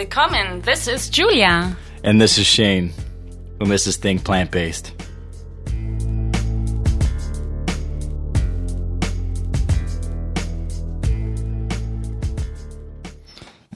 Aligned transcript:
Willkommen, 0.00 0.62
this 0.62 0.88
is 0.88 1.10
Julia. 1.10 1.76
And 2.02 2.18
this 2.18 2.38
is 2.38 2.46
Shane. 2.46 2.94
And 3.60 3.70
this 3.70 3.86
is 3.86 3.98
Think 3.98 4.24
Plant 4.24 4.50
Based. 4.50 4.94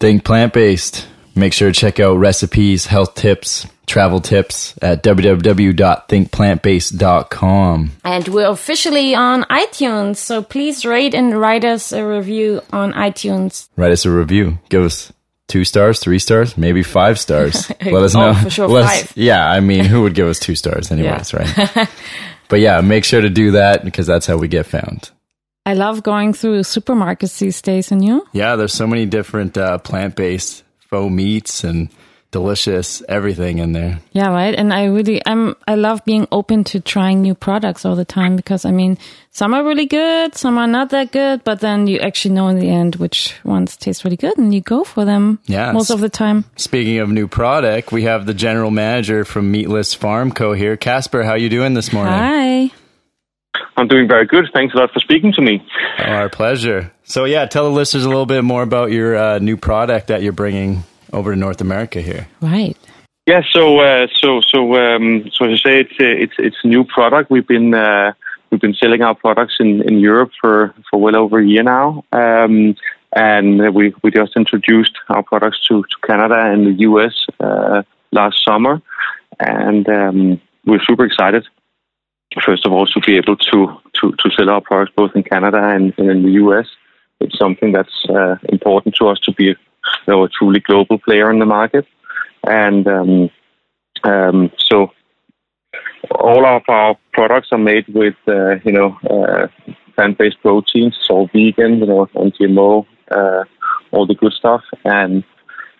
Think 0.00 0.25
Plant 0.25 0.55
Based. 0.55 1.07
Make 1.34 1.52
sure 1.52 1.71
to 1.71 1.79
check 1.79 2.00
out 2.00 2.16
recipes, 2.16 2.86
health 2.86 3.16
tips, 3.16 3.66
travel 3.86 4.22
tips 4.22 4.72
at 4.80 5.02
www.thinkplantbased.com. 5.02 7.91
And 8.02 8.29
we're 8.29 8.48
officially 8.48 9.14
on 9.14 9.43
iTunes, 9.50 10.16
so 10.16 10.43
please 10.43 10.86
rate 10.86 11.12
and 11.12 11.38
write 11.38 11.66
us 11.66 11.93
a 11.93 12.02
review 12.02 12.62
on 12.72 12.95
iTunes. 12.95 13.68
Write 13.77 13.93
us 13.93 14.07
a 14.07 14.11
review. 14.11 14.59
Give 14.71 14.85
us 14.85 15.13
two 15.48 15.64
stars, 15.64 15.98
three 16.00 16.18
stars, 16.18 16.57
maybe 16.57 16.82
five 16.82 17.18
stars. 17.18 17.71
Let 17.85 18.02
us 18.02 18.14
Oh, 18.14 18.21
know. 18.32 18.35
for 18.35 18.50
sure, 18.50 18.68
Let 18.68 18.85
us- 18.85 19.02
five. 19.02 19.12
yeah, 19.16 19.48
I 19.48 19.61
mean, 19.61 19.85
who 19.85 20.02
would 20.02 20.14
give 20.14 20.26
us 20.29 20.39
two 20.39 20.54
stars 20.54 20.90
anyways, 20.90 21.32
Yeah. 21.32 21.68
right? 21.76 21.89
but 22.48 22.61
yeah, 22.61 22.80
make 22.80 23.04
sure 23.04 23.21
to 23.21 23.30
do 23.30 23.52
that 23.52 23.85
because 23.85 24.07
that's 24.07 24.26
how 24.26 24.36
we 24.36 24.49
get 24.49 24.66
found. 24.66 25.11
I 25.66 25.72
love 25.75 26.02
going 26.02 26.35
through 26.35 26.61
supermarkets 26.61 27.38
these 27.38 27.62
days, 27.62 27.90
and 27.90 28.04
you? 28.04 28.26
Yeah, 28.32 28.57
there's 28.57 28.75
so 28.75 28.86
many 28.86 29.07
different 29.07 29.57
uh, 29.57 29.79
plant-based 29.79 30.62
faux 30.90 31.11
meats 31.12 31.64
and 31.64 31.88
delicious 32.34 33.00
everything 33.08 33.58
in 33.58 33.70
there. 33.70 34.00
Yeah, 34.11 34.30
right. 34.30 34.56
And 34.56 34.72
I 34.72 34.86
really, 34.86 35.22
I'm, 35.24 35.55
I 35.69 35.77
love 35.77 36.05
being 36.05 36.27
open 36.33 36.64
to 36.64 36.80
trying 36.80 37.22
new 37.22 37.36
products 37.36 37.84
all 37.84 37.94
the 37.94 38.05
time 38.05 38.34
because 38.34 38.64
I 38.64 38.72
mean, 38.72 38.98
some 39.30 39.55
are 39.55 39.62
really 39.62 39.86
good, 39.86 40.34
some 40.34 40.58
are 40.58 40.66
not 40.66 40.91
that 40.91 41.12
good, 41.12 41.44
but 41.44 41.60
then 41.60 41.86
you 41.86 42.00
actually 42.00 42.34
know 42.34 42.48
in 42.48 42.58
the 42.58 42.69
end 42.69 42.97
which 42.97 43.36
ones 43.44 43.77
taste 43.77 44.02
really 44.02 44.16
good 44.16 44.36
and 44.36 44.52
you 44.52 44.60
go 44.60 44.83
for 44.83 45.04
them 45.04 45.38
yeah 45.46 45.70
most 45.70 45.91
of 45.91 46.00
the 46.00 46.08
time. 46.08 46.44
Speaking 46.56 46.98
of 46.98 47.08
new 47.08 47.28
product, 47.28 47.92
we 47.92 48.02
have 48.02 48.26
the 48.26 48.34
general 48.34 48.72
manager 48.72 49.24
from 49.24 49.52
Meatless 49.52 49.94
Farm 49.94 50.32
Co. 50.32 50.54
here. 50.54 50.76
Casper, 50.76 51.22
how 51.22 51.34
you 51.34 51.48
doing 51.48 51.74
this 51.74 51.92
morning? 51.92 52.14
Hi. 52.14 52.70
I'm 53.76 53.86
doing 53.86 54.08
very 54.08 54.26
good. 54.26 54.46
Thanks 54.52 54.74
a 54.74 54.78
lot 54.78 54.91
for 54.92 54.98
speaking 54.98 55.32
to 55.34 55.41
me. 55.41 55.64
Oh, 56.00 56.02
our 56.02 56.28
pleasure. 56.28 56.92
So 57.04 57.26
yeah, 57.26 57.46
tell 57.46 57.64
the 57.64 57.70
listeners 57.70 58.04
a 58.04 58.08
little 58.08 58.26
bit 58.26 58.42
more 58.42 58.64
about 58.64 58.91
your 58.91 59.14
uh, 59.16 59.38
new 59.38 59.56
product 59.56 60.08
that 60.08 60.22
you're 60.22 60.32
bringing 60.32 60.82
over 61.14 61.32
to 61.32 61.38
North 61.38 61.60
America 61.60 62.00
here. 62.00 62.26
Right. 62.40 62.76
Yeah, 63.26 63.40
so 63.50 63.80
uh, 63.80 64.06
so 64.12 64.42
so 64.42 64.74
um, 64.74 65.30
so 65.32 65.46
to 65.46 65.56
say, 65.56 65.80
it's 65.80 65.92
uh, 65.92 66.04
it's 66.04 66.34
it's 66.38 66.56
a 66.62 66.66
new 66.66 66.84
product. 66.84 67.30
We've 67.30 67.46
been 67.46 67.72
uh, 67.72 68.12
we've 68.50 68.60
been 68.60 68.74
selling 68.74 69.02
our 69.02 69.14
products 69.14 69.56
in, 69.60 69.82
in 69.88 69.98
Europe 69.98 70.30
for, 70.40 70.74
for 70.90 71.00
well 71.00 71.16
over 71.16 71.38
a 71.38 71.46
year 71.46 71.62
now, 71.62 72.04
um, 72.12 72.76
and 73.16 73.74
we 73.74 73.94
we 74.02 74.10
just 74.10 74.36
introduced 74.36 74.96
our 75.08 75.22
products 75.22 75.58
to, 75.68 75.82
to 75.82 76.06
Canada 76.06 76.38
and 76.38 76.66
the 76.66 76.80
US 76.90 77.14
uh, 77.40 77.82
last 78.12 78.44
summer, 78.44 78.82
and 79.40 79.88
um, 79.88 80.40
we're 80.66 80.84
super 80.84 81.06
excited. 81.06 81.46
First 82.44 82.66
of 82.66 82.72
all, 82.72 82.86
to 82.86 83.00
be 83.00 83.16
able 83.16 83.36
to 83.36 83.80
to, 83.94 84.12
to 84.12 84.30
sell 84.36 84.50
our 84.50 84.60
products 84.60 84.92
both 84.94 85.16
in 85.16 85.22
Canada 85.22 85.62
and, 85.74 85.94
and 85.96 86.10
in 86.10 86.22
the 86.24 86.32
US, 86.44 86.66
it's 87.20 87.38
something 87.38 87.72
that's 87.72 88.04
uh, 88.10 88.36
important 88.50 88.94
to 88.96 89.08
us 89.08 89.18
to 89.20 89.32
be 89.32 89.56
know, 90.12 90.24
a 90.24 90.28
truly 90.28 90.60
global 90.60 90.98
player 90.98 91.30
in 91.30 91.38
the 91.38 91.47
market 91.47 91.86
and 92.47 92.86
um, 92.86 93.30
um, 94.02 94.50
so 94.58 94.92
all 96.10 96.44
of 96.44 96.62
our 96.69 96.97
products 97.12 97.48
are 97.52 97.58
made 97.58 97.86
with 97.88 98.16
uh, 98.28 98.56
you 98.64 98.72
know 98.72 98.98
uh, 99.08 99.47
plant-based 99.94 100.41
proteins, 100.42 100.97
all 101.08 101.28
vegan, 101.32 101.78
you 101.78 101.86
know, 101.86 102.08
non-GMO, 102.14 102.86
uh, 103.10 103.44
all 103.92 104.06
the 104.06 104.14
good 104.14 104.32
stuff. 104.32 104.62
And 104.84 105.22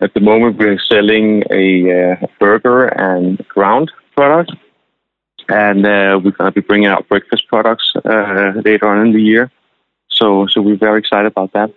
at 0.01 0.15
the 0.15 0.21
moment, 0.21 0.57
we're 0.57 0.79
selling 0.79 1.43
a 1.51 2.13
uh, 2.13 2.27
burger 2.39 2.87
and 2.87 3.47
ground 3.49 3.91
product, 4.15 4.53
and 5.49 5.85
uh, 5.85 6.21
we're 6.23 6.31
going 6.31 6.51
to 6.51 6.53
be 6.53 6.61
bringing 6.61 6.87
out 6.87 7.09
breakfast 7.09 7.49
products 7.49 7.93
uh, 8.05 8.53
later 8.65 8.89
on 8.89 9.07
in 9.07 9.13
the 9.13 9.23
year. 9.23 9.51
So, 10.09 10.47
so 10.47 10.63
we're 10.63 10.77
very 10.77 11.01
excited 11.01 11.27
about 11.27 11.53
that. 11.55 11.75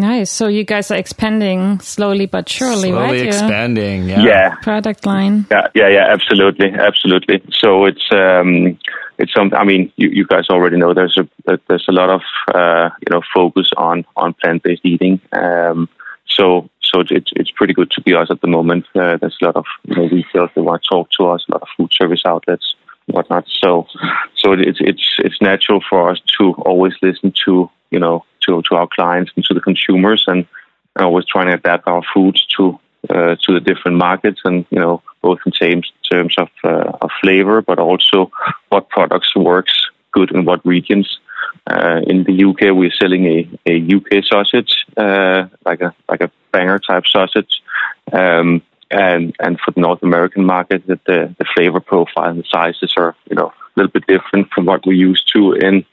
Nice. 0.00 0.30
So 0.30 0.48
you 0.48 0.64
guys 0.64 0.90
are 0.90 0.96
expanding 0.96 1.78
slowly 1.80 2.24
but 2.24 2.48
surely, 2.48 2.90
Slowly 2.90 2.92
right? 2.92 3.16
Your 3.16 3.26
expanding. 3.26 4.08
Yeah. 4.08 4.22
yeah. 4.22 4.54
Product 4.62 5.04
line. 5.04 5.46
Yeah, 5.50 5.68
yeah, 5.74 5.88
yeah, 5.88 6.06
absolutely, 6.08 6.70
absolutely. 6.72 7.42
So 7.52 7.84
it's 7.84 8.06
um, 8.10 8.78
it's 9.18 9.34
something. 9.34 9.58
I 9.58 9.64
mean, 9.64 9.92
you, 9.96 10.08
you 10.08 10.26
guys 10.26 10.48
already 10.48 10.78
know 10.78 10.94
there's 10.94 11.18
a 11.18 11.28
there's 11.68 11.86
a 11.86 11.92
lot 11.92 12.08
of 12.08 12.22
uh, 12.54 12.88
you 13.00 13.14
know 13.14 13.20
focus 13.34 13.70
on 13.76 14.06
on 14.16 14.32
plant 14.34 14.62
based 14.62 14.86
eating. 14.86 15.20
Um, 15.32 15.88
so 16.26 16.70
so 16.82 17.00
it's 17.10 17.30
it's 17.36 17.50
pretty 17.50 17.74
good 17.74 17.90
to 17.90 18.00
be 18.00 18.14
us 18.14 18.30
at 18.30 18.40
the 18.40 18.48
moment. 18.48 18.86
Uh, 18.94 19.18
there's 19.18 19.36
a 19.42 19.44
lot 19.44 19.56
of 19.56 19.66
you 19.84 19.96
know 19.96 20.08
retailers 20.08 20.50
that 20.54 20.62
want 20.62 20.82
to 20.82 20.88
talk 20.88 21.10
to 21.18 21.26
us, 21.26 21.44
a 21.48 21.52
lot 21.52 21.62
of 21.62 21.68
food 21.76 21.92
service 21.92 22.22
outlets, 22.24 22.74
whatnot. 23.06 23.44
So 23.48 23.86
so 24.34 24.52
it's 24.52 24.78
it's 24.80 25.16
it's 25.18 25.40
natural 25.42 25.82
for 25.90 26.10
us 26.10 26.20
to 26.38 26.52
always 26.64 26.94
listen 27.02 27.34
to 27.44 27.70
you 27.90 27.98
know 27.98 28.24
to 28.46 28.62
to 28.68 28.74
our 28.76 28.88
clients 28.88 29.30
and 29.36 29.44
to 29.44 29.54
the 29.54 29.60
consumers 29.60 30.24
and 30.26 30.46
always 30.96 31.24
trying 31.26 31.48
to 31.48 31.54
adapt 31.54 31.86
our 31.86 32.02
foods 32.12 32.44
to 32.46 32.78
uh, 33.08 33.36
to 33.42 33.54
the 33.54 33.60
different 33.60 33.96
markets 33.96 34.40
and 34.44 34.66
you 34.70 34.78
know 34.78 35.02
both 35.22 35.38
in 35.46 35.52
terms 35.52 35.92
terms 36.10 36.34
of 36.38 36.48
uh, 36.64 36.92
of 37.02 37.10
flavor 37.22 37.62
but 37.62 37.78
also 37.78 38.30
what 38.68 38.88
products 38.88 39.34
works 39.36 39.90
good 40.12 40.30
in 40.32 40.44
what 40.44 40.64
regions. 40.66 41.18
Uh, 41.66 42.00
in 42.06 42.24
the 42.24 42.44
UK, 42.44 42.74
we're 42.74 42.90
selling 42.90 43.26
a, 43.26 43.48
a 43.66 43.96
UK 43.96 44.24
sausage, 44.24 44.86
uh, 44.96 45.46
like 45.64 45.80
a 45.80 45.94
like 46.08 46.20
a 46.20 46.30
banger 46.52 46.78
type 46.78 47.04
sausage, 47.06 47.62
um, 48.12 48.62
and 48.90 49.34
and 49.40 49.58
for 49.60 49.70
the 49.72 49.80
North 49.80 50.02
American 50.02 50.44
market, 50.44 50.86
that 50.86 51.04
the 51.04 51.34
the 51.38 51.44
flavor 51.54 51.80
profile 51.80 52.30
and 52.30 52.40
the 52.40 52.48
sizes 52.48 52.94
are 52.96 53.14
you 53.28 53.36
know 53.36 53.48
a 53.48 53.72
little 53.76 53.90
bit 53.90 54.06
different 54.06 54.50
from 54.52 54.66
what 54.66 54.86
we're 54.86 54.92
used 54.92 55.30
to 55.34 55.52
in 55.52 55.84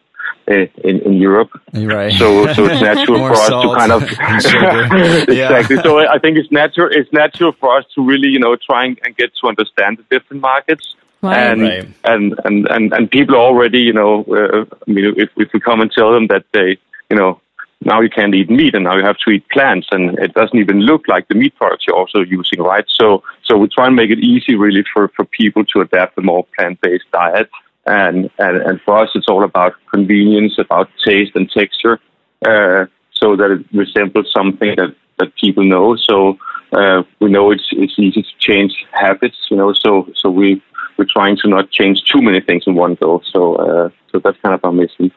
in, 0.47 0.99
in 1.01 1.13
Europe. 1.13 1.49
Right. 1.73 2.13
So, 2.13 2.51
so 2.53 2.65
it's 2.65 2.81
natural 2.81 3.19
for 3.27 3.33
us 3.33 3.49
to 3.49 3.75
kind 3.75 3.91
of 3.91 4.03
and 4.19 4.41
sugar. 4.41 5.33
Yeah. 5.33 5.57
exactly. 5.57 5.77
So 5.83 5.99
I 5.99 6.17
think 6.19 6.37
it's 6.37 6.51
natural. 6.51 6.89
It's 6.91 7.11
natural 7.11 7.51
for 7.53 7.77
us 7.77 7.85
to 7.95 8.03
really, 8.03 8.29
you 8.29 8.39
know, 8.39 8.55
try 8.55 8.85
and, 8.85 8.99
and 9.03 9.15
get 9.15 9.35
to 9.41 9.47
understand 9.47 9.97
the 9.97 10.03
different 10.09 10.41
markets. 10.41 10.95
Right. 11.21 11.37
And, 11.37 11.61
Right. 11.61 11.87
and 12.03 12.39
and 12.45 12.67
and 12.67 12.93
and 12.93 13.11
people 13.11 13.35
already, 13.35 13.79
you 13.79 13.93
know, 13.93 14.23
uh, 14.23 14.65
I 14.87 14.91
mean, 14.91 15.15
if 15.17 15.29
if 15.35 15.51
we 15.51 15.59
come 15.59 15.81
and 15.81 15.91
tell 15.91 16.11
them 16.13 16.27
that 16.27 16.45
they, 16.53 16.77
you 17.09 17.17
know, 17.17 17.41
now 17.83 18.01
you 18.01 18.09
can't 18.09 18.35
eat 18.35 18.49
meat 18.49 18.75
and 18.75 18.83
now 18.83 18.95
you 18.97 19.03
have 19.03 19.17
to 19.25 19.31
eat 19.31 19.49
plants, 19.49 19.87
and 19.91 20.17
it 20.19 20.33
doesn't 20.33 20.57
even 20.57 20.81
look 20.81 21.07
like 21.07 21.27
the 21.27 21.35
meat 21.35 21.55
products 21.55 21.85
you're 21.87 21.95
also 21.95 22.19
using, 22.19 22.61
right? 22.61 22.85
So 22.87 23.23
so 23.43 23.57
we 23.57 23.67
try 23.67 23.87
and 23.87 23.95
make 23.95 24.11
it 24.11 24.19
easy, 24.19 24.55
really, 24.55 24.83
for 24.93 25.07
for 25.09 25.25
people 25.25 25.65
to 25.65 25.81
adapt 25.81 26.17
a 26.19 26.21
more 26.21 26.45
plant-based 26.55 27.09
diet. 27.11 27.49
And, 27.87 28.29
and 28.37 28.57
and 28.57 28.81
for 28.81 28.97
us, 28.97 29.09
it's 29.15 29.27
all 29.29 29.43
about 29.43 29.73
convenience, 29.89 30.55
about 30.59 30.89
taste 31.05 31.31
and 31.35 31.49
texture, 31.49 31.99
uh, 32.45 32.85
so 33.13 33.35
that 33.37 33.49
it 33.51 33.65
resembles 33.73 34.31
something 34.35 34.75
that 34.75 34.95
that 35.19 35.35
people 35.35 35.63
know. 35.63 35.95
So 35.95 36.37
uh, 36.73 37.03
we 37.19 37.29
know 37.29 37.51
it's 37.51 37.67
it's 37.71 37.97
easy 37.97 38.21
to 38.23 38.29
change 38.39 38.73
habits, 38.91 39.37
you 39.49 39.57
know. 39.57 39.73
So 39.73 40.09
so 40.15 40.29
we 40.29 40.61
we're 40.97 41.05
trying 41.05 41.37
to 41.37 41.47
not 41.47 41.71
change 41.71 42.03
too 42.03 42.21
many 42.21 42.41
things 42.41 42.63
in 42.67 42.75
one 42.75 42.95
go. 42.95 43.21
So 43.31 43.55
uh, 43.55 43.89
so 44.11 44.19
that's 44.19 44.37
kind 44.41 44.53
of 44.55 44.63
our 44.63 44.71
mission. 44.71 45.11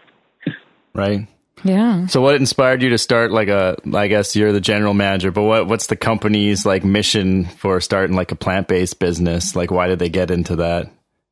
right. 0.94 1.26
Yeah. 1.62 2.06
So 2.06 2.22
what 2.22 2.36
inspired 2.36 2.82
you 2.82 2.90
to 2.90 2.98
start 2.98 3.32
like 3.32 3.48
a 3.48 3.76
I 3.92 4.06
guess 4.06 4.34
you're 4.34 4.52
the 4.52 4.60
general 4.60 4.94
manager, 4.94 5.30
but 5.30 5.42
what 5.42 5.66
what's 5.66 5.88
the 5.88 5.96
company's 5.96 6.64
like 6.64 6.84
mission 6.84 7.44
for 7.44 7.80
starting 7.80 8.16
like 8.16 8.32
a 8.32 8.36
plant-based 8.36 8.98
business? 8.98 9.56
Like 9.56 9.70
why 9.70 9.88
did 9.88 9.98
they 9.98 10.08
get 10.08 10.30
into 10.30 10.56
that? 10.56 10.90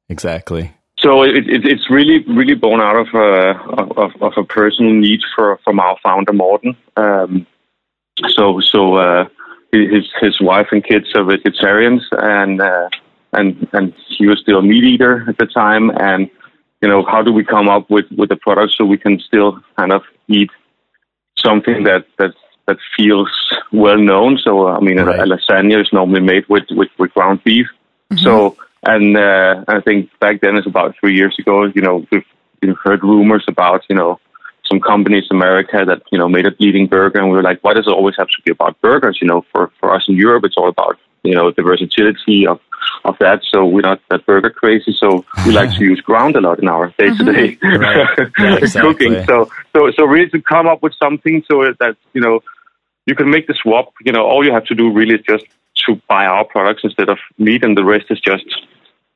Exactly. 0.09 0.73
So 0.99 1.23
it, 1.23 1.49
it, 1.49 1.65
it's 1.65 1.89
really, 1.91 2.25
really 2.25 2.55
born 2.55 2.81
out 2.81 2.97
of 2.97 3.09
a 3.15 3.57
of, 4.01 4.21
of 4.21 4.33
a 4.37 4.45
personal 4.45 4.93
need 4.93 5.21
for 5.35 5.59
from 5.65 5.79
our 5.79 5.97
founder 6.03 6.33
Morten. 6.33 6.77
Um, 6.97 7.47
so 8.27 8.61
so 8.61 8.95
uh, 8.97 9.29
his 9.71 10.07
his 10.21 10.41
wife 10.41 10.69
and 10.73 10.85
kids 10.85 11.07
are 11.15 11.25
vegetarians, 11.25 12.03
and 12.13 12.61
uh, 12.61 12.89
and 13.33 13.69
and 13.73 13.95
he 14.09 14.27
was 14.27 14.41
still 14.41 14.59
a 14.59 14.63
meat 14.63 14.85
eater 14.85 15.25
at 15.29 15.39
the 15.39 15.47
time. 15.47 15.91
And 15.91 16.29
you 16.83 16.89
know, 16.89 17.05
how 17.05 17.23
do 17.23 17.33
we 17.33 17.45
come 17.45 17.69
up 17.69 17.89
with 17.89 18.07
with 18.17 18.33
a 18.33 18.37
product 18.37 18.75
so 18.77 18.85
we 18.85 18.99
can 18.99 19.21
still 19.21 19.61
kind 19.77 19.93
of 19.93 20.03
eat 20.27 20.51
something 21.37 21.85
that 21.85 22.07
that 22.19 22.35
that 22.67 22.79
feels 22.97 23.31
well 23.73 23.99
known? 23.99 24.39
So 24.43 24.67
I 24.67 24.81
mean, 24.81 24.99
Right. 24.99 25.21
a, 25.21 25.23
a 25.23 25.27
lasagna 25.27 25.81
is 25.81 25.93
normally 25.93 26.23
made 26.23 26.49
with 26.49 26.65
with, 26.71 26.89
with 26.99 27.15
ground 27.15 27.45
beef. 27.45 27.69
So, 28.17 28.57
and 28.89 29.19
uh, 29.19 29.65
I 29.69 29.81
think 29.83 30.11
back 30.19 30.41
then, 30.41 30.57
it's 30.57 30.67
about 30.67 30.95
three 30.99 31.15
years 31.15 31.37
ago. 31.39 31.65
You 31.75 31.83
know, 31.83 32.07
we've, 32.11 32.25
heard 32.83 33.03
rumors 33.03 33.45
about 33.47 33.83
you 33.89 33.95
know 33.95 34.19
some 34.67 34.81
companies 34.81 35.25
in 35.31 35.37
America 35.37 35.85
that 35.87 36.03
you 36.11 36.19
know 36.19 36.29
made 36.29 36.47
a 36.47 36.51
bleeding 36.51 36.87
burger, 36.87 37.19
and 37.19 37.31
we 37.31 37.37
were 37.37 37.43
like, 37.43 37.63
why 37.63 37.75
does 37.75 37.87
it 37.87 37.91
always 37.91 38.17
have 38.19 38.29
to 38.29 38.43
be 38.45 38.51
about 38.51 38.81
burgers? 38.81 39.19
You 39.21 39.29
know, 39.29 39.45
for 39.53 39.71
for 39.79 39.95
us 39.95 40.05
in 40.09 40.17
Europe, 40.17 40.45
it's 40.45 40.57
all 40.57 40.69
about 40.69 40.97
you 41.23 41.35
know 41.35 41.53
the 41.55 41.63
versatility 41.63 42.47
of 42.47 42.61
of 43.05 43.17
that. 43.21 43.41
So 43.53 43.67
we're 43.67 43.83
not 43.83 44.01
that 44.11 44.25
burger 44.25 44.51
crazy. 44.51 44.97
So 44.99 45.25
we 45.45 45.53
like 45.53 45.77
to 45.77 45.85
use 45.93 46.01
ground 46.01 46.37
a 46.37 46.41
lot 46.41 46.59
in 46.59 46.69
our 46.69 46.89
day 46.99 47.11
to 47.15 47.25
day 47.25 47.59
Right. 47.63 48.31
Yeah, 48.39 48.57
exactly. 48.57 48.95
cooking. 48.95 49.25
So 49.27 49.51
so 49.77 49.91
so 49.97 50.05
really 50.05 50.31
to 50.31 50.41
come 50.41 50.67
up 50.67 50.83
with 50.83 50.95
something 50.95 51.45
so 51.51 51.63
that 51.79 51.97
you 52.15 52.23
know 52.23 52.41
you 53.05 53.15
can 53.15 53.29
make 53.29 53.47
the 53.49 53.55
swap. 53.63 53.93
You 54.07 54.13
know, 54.13 54.25
all 54.25 54.45
you 54.47 54.53
have 54.53 54.65
to 54.65 54.75
do 54.75 54.91
really 54.91 55.17
is 55.17 55.25
just 55.29 55.45
to 55.87 56.01
buy 56.09 56.25
our 56.25 56.45
products 56.45 56.83
instead 56.85 57.11
of 57.11 57.19
meat, 57.39 57.65
and 57.65 57.77
the 57.77 57.85
rest 57.85 58.07
is 58.11 58.21
just 58.21 58.47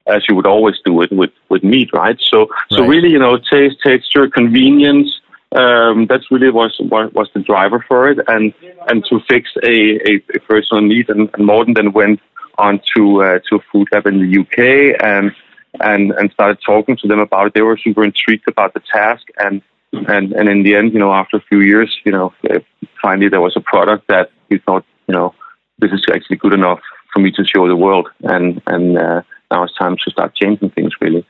as 0.07 0.23
you 0.29 0.35
would 0.35 0.47
always 0.47 0.77
do 0.85 1.01
it 1.03 1.13
with 1.13 1.31
with 1.49 1.63
meat, 1.63 1.91
right? 1.93 2.19
So 2.21 2.49
so 2.71 2.85
really, 2.85 3.11
you 3.11 3.19
know, 3.19 3.39
taste, 3.39 3.77
texture, 3.83 4.29
convenience. 4.29 5.21
Um, 5.55 6.07
that's 6.07 6.31
really 6.31 6.51
was, 6.51 6.75
was 6.81 7.13
was 7.13 7.29
the 7.35 7.41
driver 7.41 7.85
for 7.87 8.09
it, 8.11 8.19
and 8.27 8.55
and 8.89 9.05
to 9.11 9.21
fix 9.29 9.51
a, 9.63 10.01
a, 10.11 10.15
a 10.35 10.41
personal 10.41 10.83
need, 10.83 11.11
and, 11.11 11.29
and 11.35 11.47
Morten 11.47 11.75
then 11.75 11.93
went 11.93 12.21
on 12.59 12.81
to 12.97 13.23
uh, 13.23 13.39
to 13.49 13.57
a 13.57 13.65
food 13.71 13.89
lab 13.93 14.07
in 14.07 14.19
the 14.19 14.41
UK 14.41 15.01
and 15.03 15.33
and 15.81 16.13
and 16.13 16.31
started 16.33 16.59
talking 16.65 16.97
to 16.99 17.09
them 17.09 17.21
about 17.21 17.49
it. 17.49 17.55
They 17.55 17.63
were 17.63 17.79
super 17.79 18.05
intrigued 18.05 18.49
about 18.49 18.75
the 18.75 18.81
task, 18.81 19.25
and 19.39 19.63
and 19.93 20.33
and 20.33 20.49
in 20.49 20.63
the 20.63 20.75
end, 20.75 20.93
you 20.93 20.99
know, 20.99 21.13
after 21.13 21.37
a 21.37 21.43
few 21.49 21.61
years, 21.61 21.95
you 22.05 22.13
know, 22.13 22.33
finally 23.01 23.29
there 23.29 23.41
was 23.41 23.57
a 23.57 23.61
product 23.61 24.09
that 24.09 24.31
he 24.49 24.59
thought, 24.59 24.85
you 25.07 25.15
know, 25.15 25.35
this 25.79 25.93
is 25.93 26.05
actually 26.13 26.37
good 26.37 26.53
enough 26.53 26.81
for 27.13 27.21
me 27.21 27.31
to 27.33 27.45
show 27.45 27.69
the 27.69 27.77
world, 27.77 28.09
and 28.23 28.63
and 28.67 28.99
uh, 28.99 29.23
now 29.53 29.61
it's 29.65 29.77
time 29.85 29.97
to 30.03 30.11
start 30.11 30.31
changing 30.41 30.71
things 30.77 30.93
really. 31.01 31.23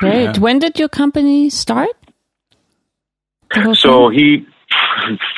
Great. 0.00 0.24
Yeah. 0.36 0.38
When 0.44 0.58
did 0.64 0.78
your 0.78 0.88
company 0.88 1.50
start? 1.50 1.94
So 3.74 4.08
he, 4.08 4.46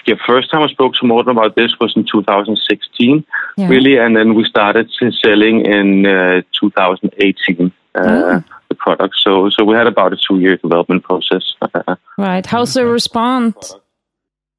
the 0.07 0.17
first 0.27 0.51
time 0.51 0.63
I 0.63 0.69
spoke 0.69 0.95
to 1.01 1.07
Morten 1.07 1.31
about 1.37 1.57
this 1.57 1.73
was 1.81 1.93
in 1.97 2.05
2016, 2.05 3.25
Yeah. 3.57 3.69
really, 3.69 3.97
and 3.97 4.17
then 4.17 4.35
we 4.35 4.45
started 4.45 4.87
selling 5.25 5.57
in 5.67 6.07
uh, 6.07 6.43
2018 6.61 7.73
uh, 7.97 8.01
Oh. 8.01 8.43
the 8.69 8.75
product. 8.85 9.15
So 9.25 9.51
so 9.55 9.65
we 9.65 9.75
had 9.81 9.87
about 9.95 10.13
a 10.13 10.17
two 10.27 10.39
year 10.45 10.57
development 10.57 11.03
process. 11.05 11.45
right. 12.19 12.47
How's 12.47 12.75
the 12.75 12.87
response? 12.87 13.75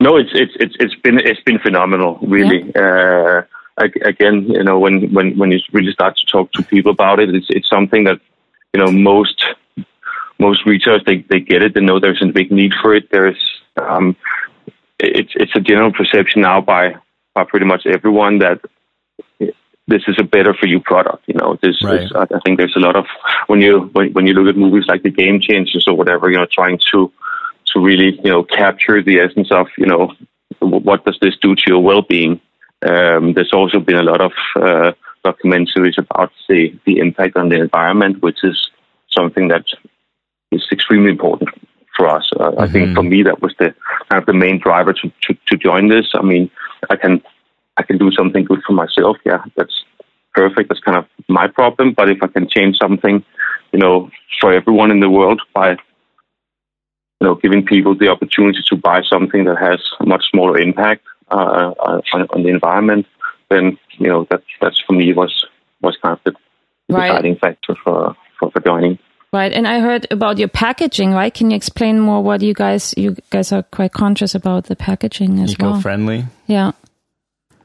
No, 0.06 0.12
it's 0.22 0.32
it's 0.34 0.56
it's 0.64 0.76
it's 0.84 0.96
been 1.06 1.18
it's 1.30 1.44
been 1.50 1.60
phenomenal, 1.60 2.12
really. 2.36 2.60
Uh, 2.76 2.82
ag- 3.40 3.48
again, 3.78 4.48
you 4.48 4.64
know, 4.64 4.80
when 4.80 5.14
when 5.14 5.38
when 5.38 5.52
you 5.52 5.60
really 5.74 5.92
start 5.92 6.18
to 6.18 6.26
talk 6.26 6.52
to 6.54 6.64
people 6.64 6.92
about 6.92 7.20
it, 7.20 7.34
it's 7.34 7.48
it's 7.50 7.70
something 7.70 8.06
that 8.06 8.20
you 8.74 8.80
know 8.80 8.92
most 8.92 9.46
most 10.40 10.66
retailers 10.66 11.04
they 11.06 11.18
they 11.30 11.40
get 11.40 11.64
it. 11.64 11.74
They 11.74 11.82
know 11.82 12.00
there's 12.00 12.22
a 12.22 12.28
big 12.28 12.52
need 12.52 12.74
for 12.82 12.96
it. 12.96 13.10
There's 13.12 13.62
um, 13.78 14.16
it's 15.00 15.34
it's 15.36 15.56
a 15.56 15.60
general 15.62 15.92
perception 15.92 16.42
now 16.42 16.62
by 16.62 16.96
by 17.34 17.44
pretty 17.44 17.66
much 17.66 17.86
everyone 17.86 18.40
that 18.40 18.62
this 19.88 20.02
is 20.08 20.16
a 20.20 20.24
better 20.24 20.54
for 20.54 20.66
you 20.66 20.80
product. 20.80 21.24
You 21.28 21.36
know, 21.36 21.58
this 21.62 21.84
Right. 21.84 22.04
is, 22.04 22.12
I 22.16 22.24
I 22.24 22.40
think 22.44 22.58
there's 22.58 22.76
a 22.76 22.80
lot 22.80 22.96
of 22.96 23.06
when 23.48 23.62
you 23.62 23.90
when, 23.94 24.14
when 24.14 24.28
you 24.28 24.34
look 24.34 24.48
at 24.48 24.58
movies 24.58 24.86
like 24.88 25.04
the 25.04 25.12
Game 25.12 25.40
Changers 25.40 25.88
or 25.88 25.96
whatever, 25.96 26.30
you 26.30 26.38
know, 26.38 26.48
trying 26.50 26.80
to 26.92 27.12
to 27.68 27.80
really 27.80 28.20
you 28.24 28.32
know 28.32 28.44
capture 28.44 29.02
the 29.02 29.20
essence 29.20 29.52
of 29.52 29.68
you 29.78 29.86
know 29.86 30.14
what 30.60 31.06
does 31.06 31.18
this 31.22 31.36
do 31.42 31.56
to 31.56 31.64
your 31.68 31.84
well-being. 31.84 32.40
Um, 32.82 33.34
there's 33.34 33.54
also 33.54 33.80
been 33.80 33.96
a 33.96 34.04
lot 34.04 34.22
of 34.22 34.34
uh, 34.56 34.92
documentaries 35.26 35.98
about 35.98 36.32
the 36.48 36.78
the 36.86 37.00
impact 37.00 37.36
on 37.36 37.50
the 37.50 37.60
environment, 37.60 38.22
which 38.22 38.44
is 38.44 38.70
something 39.10 39.48
that 39.48 39.66
is 40.52 40.68
extremely 40.72 41.12
important 41.12 41.50
for 41.96 42.08
us. 42.08 42.30
Uh, 42.40 42.52
I 42.60 42.68
think 42.68 42.96
for 42.96 43.04
me 43.04 43.24
that 43.24 43.42
was 43.42 43.54
the 43.58 43.74
kind 44.10 44.22
of 44.22 44.26
the 44.26 44.34
main 44.34 44.60
driver 44.60 44.94
to, 44.94 45.12
to, 45.24 45.38
to 45.48 45.58
join 45.58 45.88
this. 45.88 46.08
I 46.14 46.22
mean, 46.22 46.52
I 46.90 46.96
can 46.96 47.22
I 47.78 47.84
can 47.84 47.98
do 47.98 48.12
something 48.12 48.44
good 48.44 48.62
for 48.66 48.74
myself. 48.74 49.18
Yeah, 49.26 49.44
that's 49.56 49.84
perfect. 50.34 50.70
That's 50.70 50.82
kind 50.82 50.98
of 50.98 51.06
my 51.28 51.48
problem. 51.48 51.94
But 51.94 52.10
if 52.10 52.22
I 52.22 52.28
can 52.28 52.48
change 52.48 52.78
something, 52.78 53.24
you 53.72 53.80
know, 53.80 54.10
for 54.40 54.54
everyone 54.54 54.92
in 54.92 55.00
the 55.00 55.10
world 55.10 55.42
by 55.54 55.72
you 55.72 57.24
know 57.28 57.36
giving 57.36 57.66
people 57.66 57.96
the 57.96 58.10
opportunity 58.10 58.60
to 58.68 58.76
buy 58.76 59.02
something 59.02 59.46
that 59.46 59.58
has 59.58 59.82
a 60.00 60.06
much 60.06 60.30
smaller 60.30 60.60
impact 60.60 61.04
uh, 61.30 61.74
on, 61.80 62.28
on 62.30 62.44
the 62.44 62.50
environment, 62.50 63.06
then 63.50 63.78
you 63.98 64.08
know 64.08 64.26
that 64.30 64.44
that's 64.62 64.80
for 64.86 64.94
me 64.94 65.14
was 65.14 65.46
was 65.82 65.98
kind 66.02 66.18
of 66.18 66.24
the 66.24 66.40
Right. 66.88 67.08
deciding 67.08 67.38
factor 67.38 67.76
for, 67.84 68.16
for, 68.40 68.52
for 68.52 68.60
joining. 68.60 69.00
Right. 69.34 69.52
And 69.52 69.68
I 69.68 69.80
heard 69.80 70.06
about 70.12 70.38
your 70.38 70.48
packaging, 70.48 71.14
right? 71.14 71.34
Can 71.34 71.50
you 71.50 71.58
explain 71.58 72.00
more 72.00 72.22
what 72.22 72.42
you 72.42 72.54
guys, 72.54 72.94
you 72.96 73.18
guys 73.32 73.52
are 73.52 73.64
quite 73.64 73.92
conscious 73.92 74.36
about 74.36 74.66
the 74.66 74.76
packaging 74.76 75.40
as 75.40 75.56
well? 75.60 75.72
Eco-friendly. 75.72 76.26
Yeah. 76.46 76.74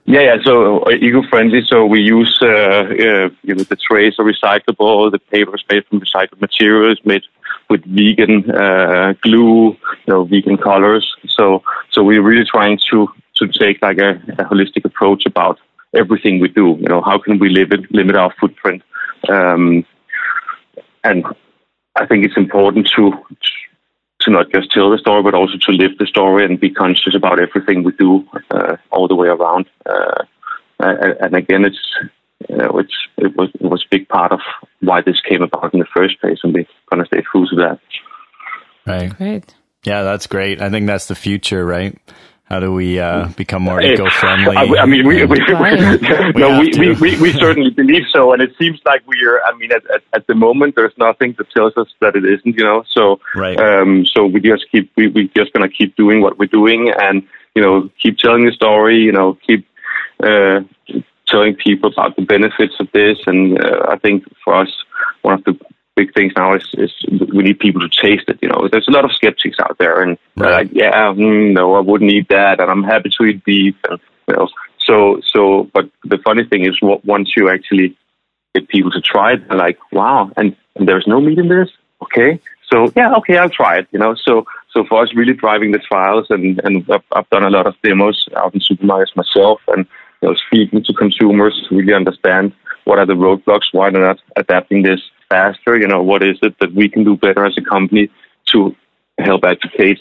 Yeah, 0.06 0.22
yeah. 0.22 0.36
So 0.42 0.80
uh, 0.80 0.90
eco-friendly. 0.90 1.62
So 1.66 1.84
we 1.84 2.00
use 2.00 2.38
uh, 2.42 2.46
uh, 2.48 3.28
you 3.42 3.54
know 3.54 3.62
the 3.62 3.76
trays 3.76 4.14
are 4.18 4.24
recyclable. 4.24 5.12
The 5.12 5.18
paper 5.18 5.54
is 5.54 5.62
made 5.70 5.84
from 5.86 6.00
recycled 6.00 6.40
materials, 6.40 6.98
made 7.04 7.22
with 7.68 7.84
vegan 7.84 8.50
uh, 8.50 9.12
glue, 9.22 9.72
you 9.72 9.76
know, 10.08 10.24
vegan 10.24 10.56
colors. 10.56 11.06
So 11.28 11.62
so 11.90 12.02
we're 12.02 12.22
really 12.22 12.46
trying 12.50 12.80
to 12.90 13.06
to 13.40 13.48
take 13.48 13.82
like 13.82 13.98
a, 13.98 14.10
a 14.38 14.44
holistic 14.44 14.84
approach 14.84 15.24
about 15.26 15.58
everything 15.94 16.40
we 16.40 16.48
do. 16.48 16.76
You 16.78 16.88
know, 16.88 17.02
how 17.02 17.18
can 17.18 17.38
we 17.38 17.48
limit 17.48 17.92
limit 17.92 18.16
our 18.16 18.32
footprint? 18.40 18.82
Um, 19.28 19.84
and 21.02 21.24
I 21.96 22.06
think 22.06 22.24
it's 22.24 22.36
important 22.36 22.88
to 22.96 23.12
to 24.20 24.30
not 24.30 24.50
just 24.52 24.70
tell 24.70 24.90
the 24.90 24.98
story, 24.98 25.22
but 25.22 25.34
also 25.34 25.54
to 25.58 25.72
live 25.72 25.96
the 25.98 26.06
story 26.06 26.44
and 26.44 26.60
be 26.60 26.70
conscious 26.70 27.14
about 27.14 27.40
everything 27.40 27.82
we 27.82 27.92
do 27.92 28.26
uh, 28.50 28.76
all 28.90 29.08
the 29.08 29.14
way 29.14 29.28
around. 29.28 29.66
Uh, 29.86 30.24
and, 30.78 31.16
and 31.20 31.34
again, 31.34 31.64
it's 31.64 31.78
you 32.48 32.56
know, 32.56 32.78
it's 32.78 32.94
it 33.16 33.36
was 33.36 33.50
it 33.54 33.62
was 33.62 33.84
a 33.84 33.90
big 33.90 34.08
part 34.08 34.32
of 34.32 34.40
why 34.80 35.00
this 35.02 35.20
came 35.20 35.42
about 35.42 35.74
in 35.74 35.80
the 35.80 35.86
first 35.94 36.20
place, 36.20 36.38
and 36.42 36.54
we're 36.54 36.66
gonna 36.90 37.06
stay 37.06 37.22
true 37.22 37.46
to 37.48 37.56
that. 37.56 37.80
Right. 38.86 39.16
Great. 39.16 39.54
Yeah, 39.84 40.02
that's 40.02 40.26
great. 40.26 40.60
I 40.60 40.68
think 40.68 40.86
that's 40.86 41.06
the 41.06 41.14
future, 41.14 41.64
right? 41.64 41.98
How 42.50 42.58
do 42.58 42.72
we 42.72 42.98
uh, 42.98 43.28
become 43.36 43.62
more 43.62 43.80
Eh, 43.80 43.92
eco-friendly? 43.92 44.56
I, 44.56 44.82
I 44.82 44.86
mean, 44.86 45.06
we, 45.06 45.24
we, 45.24 45.38
Right. 45.38 46.00
We 46.34 46.40
no, 46.40 46.58
we, 46.58 46.72
we, 46.76 46.92
we, 46.94 47.20
we 47.20 47.32
certainly 47.32 47.70
believe 47.70 48.02
so, 48.12 48.32
and 48.32 48.42
it 48.42 48.50
seems 48.58 48.80
like 48.84 49.02
we 49.06 49.22
are. 49.24 49.40
I 49.44 49.56
mean, 49.56 49.70
at, 49.70 49.88
at, 49.94 50.02
at 50.12 50.26
the 50.26 50.34
moment, 50.34 50.74
there's 50.74 50.92
nothing 50.98 51.36
that 51.38 51.48
tells 51.50 51.76
us 51.76 51.86
that 52.00 52.16
it 52.16 52.24
isn't. 52.24 52.58
You 52.58 52.64
know, 52.64 52.82
so 52.90 53.20
Right. 53.36 53.56
um, 53.60 54.04
so 54.04 54.26
we 54.26 54.40
just 54.40 54.64
keep 54.72 54.90
we 54.96 55.06
we 55.06 55.30
just 55.36 55.52
gonna 55.52 55.68
keep 55.68 55.94
doing 55.94 56.22
what 56.22 56.38
we're 56.38 56.46
doing, 56.46 56.92
and 57.00 57.22
you 57.54 57.62
know, 57.62 57.88
keep 58.02 58.18
telling 58.18 58.44
the 58.46 58.52
story. 58.52 58.98
You 58.98 59.12
know, 59.12 59.38
keep 59.46 59.64
uh, 60.22 60.60
telling 61.28 61.54
people 61.54 61.92
about 61.92 62.16
the 62.16 62.22
benefits 62.22 62.74
of 62.80 62.88
this, 62.92 63.18
and 63.26 63.62
uh, 63.64 63.86
I 63.90 63.96
think 63.98 64.24
for 64.44 64.56
us, 64.56 64.70
one 65.22 65.34
of 65.34 65.44
the 65.44 65.56
big 65.96 66.14
things 66.14 66.32
now 66.36 66.54
is, 66.54 66.68
is 66.74 66.92
we 67.32 67.42
need 67.42 67.58
people 67.58 67.80
to 67.80 67.88
taste 67.88 68.28
it. 68.28 68.38
You 68.42 68.48
know, 68.48 68.68
there's 68.70 68.88
a 68.88 68.92
lot 68.92 69.04
of 69.04 69.12
skeptics 69.12 69.58
out 69.60 69.76
there, 69.78 70.02
and 70.02 70.18
Right. 70.36 70.66
like, 70.66 70.70
yeah, 70.72 71.12
mm, 71.12 71.52
no, 71.52 71.74
I 71.74 71.80
wouldn't 71.80 72.10
eat 72.12 72.28
that, 72.30 72.60
and 72.60 72.70
I'm 72.70 72.84
happy 72.84 73.10
to 73.10 73.24
eat 73.24 73.44
beef, 73.44 73.76
and 73.88 74.00
you 74.28 74.34
know, 74.36 74.48
so 74.78 75.20
so. 75.26 75.70
But 75.74 75.90
the 76.04 76.18
funny 76.18 76.44
thing 76.44 76.64
is, 76.66 76.80
what 76.80 77.04
once 77.04 77.32
you 77.36 77.50
actually 77.50 77.96
get 78.54 78.68
people 78.68 78.90
to 78.92 79.00
try 79.00 79.34
it, 79.34 79.48
they're 79.48 79.58
like, 79.58 79.78
wow, 79.92 80.30
and, 80.36 80.56
and 80.76 80.88
there's 80.88 81.06
no 81.06 81.20
meat 81.20 81.38
in 81.38 81.48
this, 81.48 81.70
okay, 82.02 82.40
so 82.72 82.90
yeah, 82.96 83.12
okay, 83.18 83.36
I'll 83.36 83.50
try 83.50 83.78
it. 83.78 83.88
You 83.92 83.98
know, 83.98 84.14
so 84.14 84.46
so 84.72 84.84
for 84.84 85.02
us, 85.02 85.14
really 85.14 85.34
driving 85.34 85.72
the 85.72 85.78
trials, 85.78 86.26
and 86.30 86.60
and 86.64 86.84
I've, 86.90 87.04
I've 87.12 87.30
done 87.30 87.44
a 87.44 87.50
lot 87.50 87.66
of 87.66 87.74
demos 87.82 88.28
out 88.36 88.54
in 88.54 88.60
supermarkets 88.60 89.16
myself, 89.16 89.60
and 89.68 89.86
you 90.22 90.28
know, 90.28 90.34
speaking 90.34 90.82
to 90.84 90.92
consumers 90.94 91.54
to 91.68 91.76
really 91.76 91.94
understand 91.94 92.52
what 92.84 92.98
are 92.98 93.06
the 93.06 93.14
roadblocks, 93.14 93.72
why 93.72 93.90
they're 93.90 94.06
not 94.06 94.20
adapting 94.36 94.82
this 94.82 95.00
faster. 95.30 95.78
You 95.78 95.88
know, 95.88 96.02
what 96.02 96.22
is 96.22 96.38
it 96.42 96.58
that 96.60 96.74
we 96.74 96.88
can 96.88 97.04
do 97.04 97.16
better 97.16 97.46
as 97.46 97.56
a 97.56 97.62
company 97.62 98.10
to 98.52 98.76
help 99.18 99.44
educate 99.44 100.00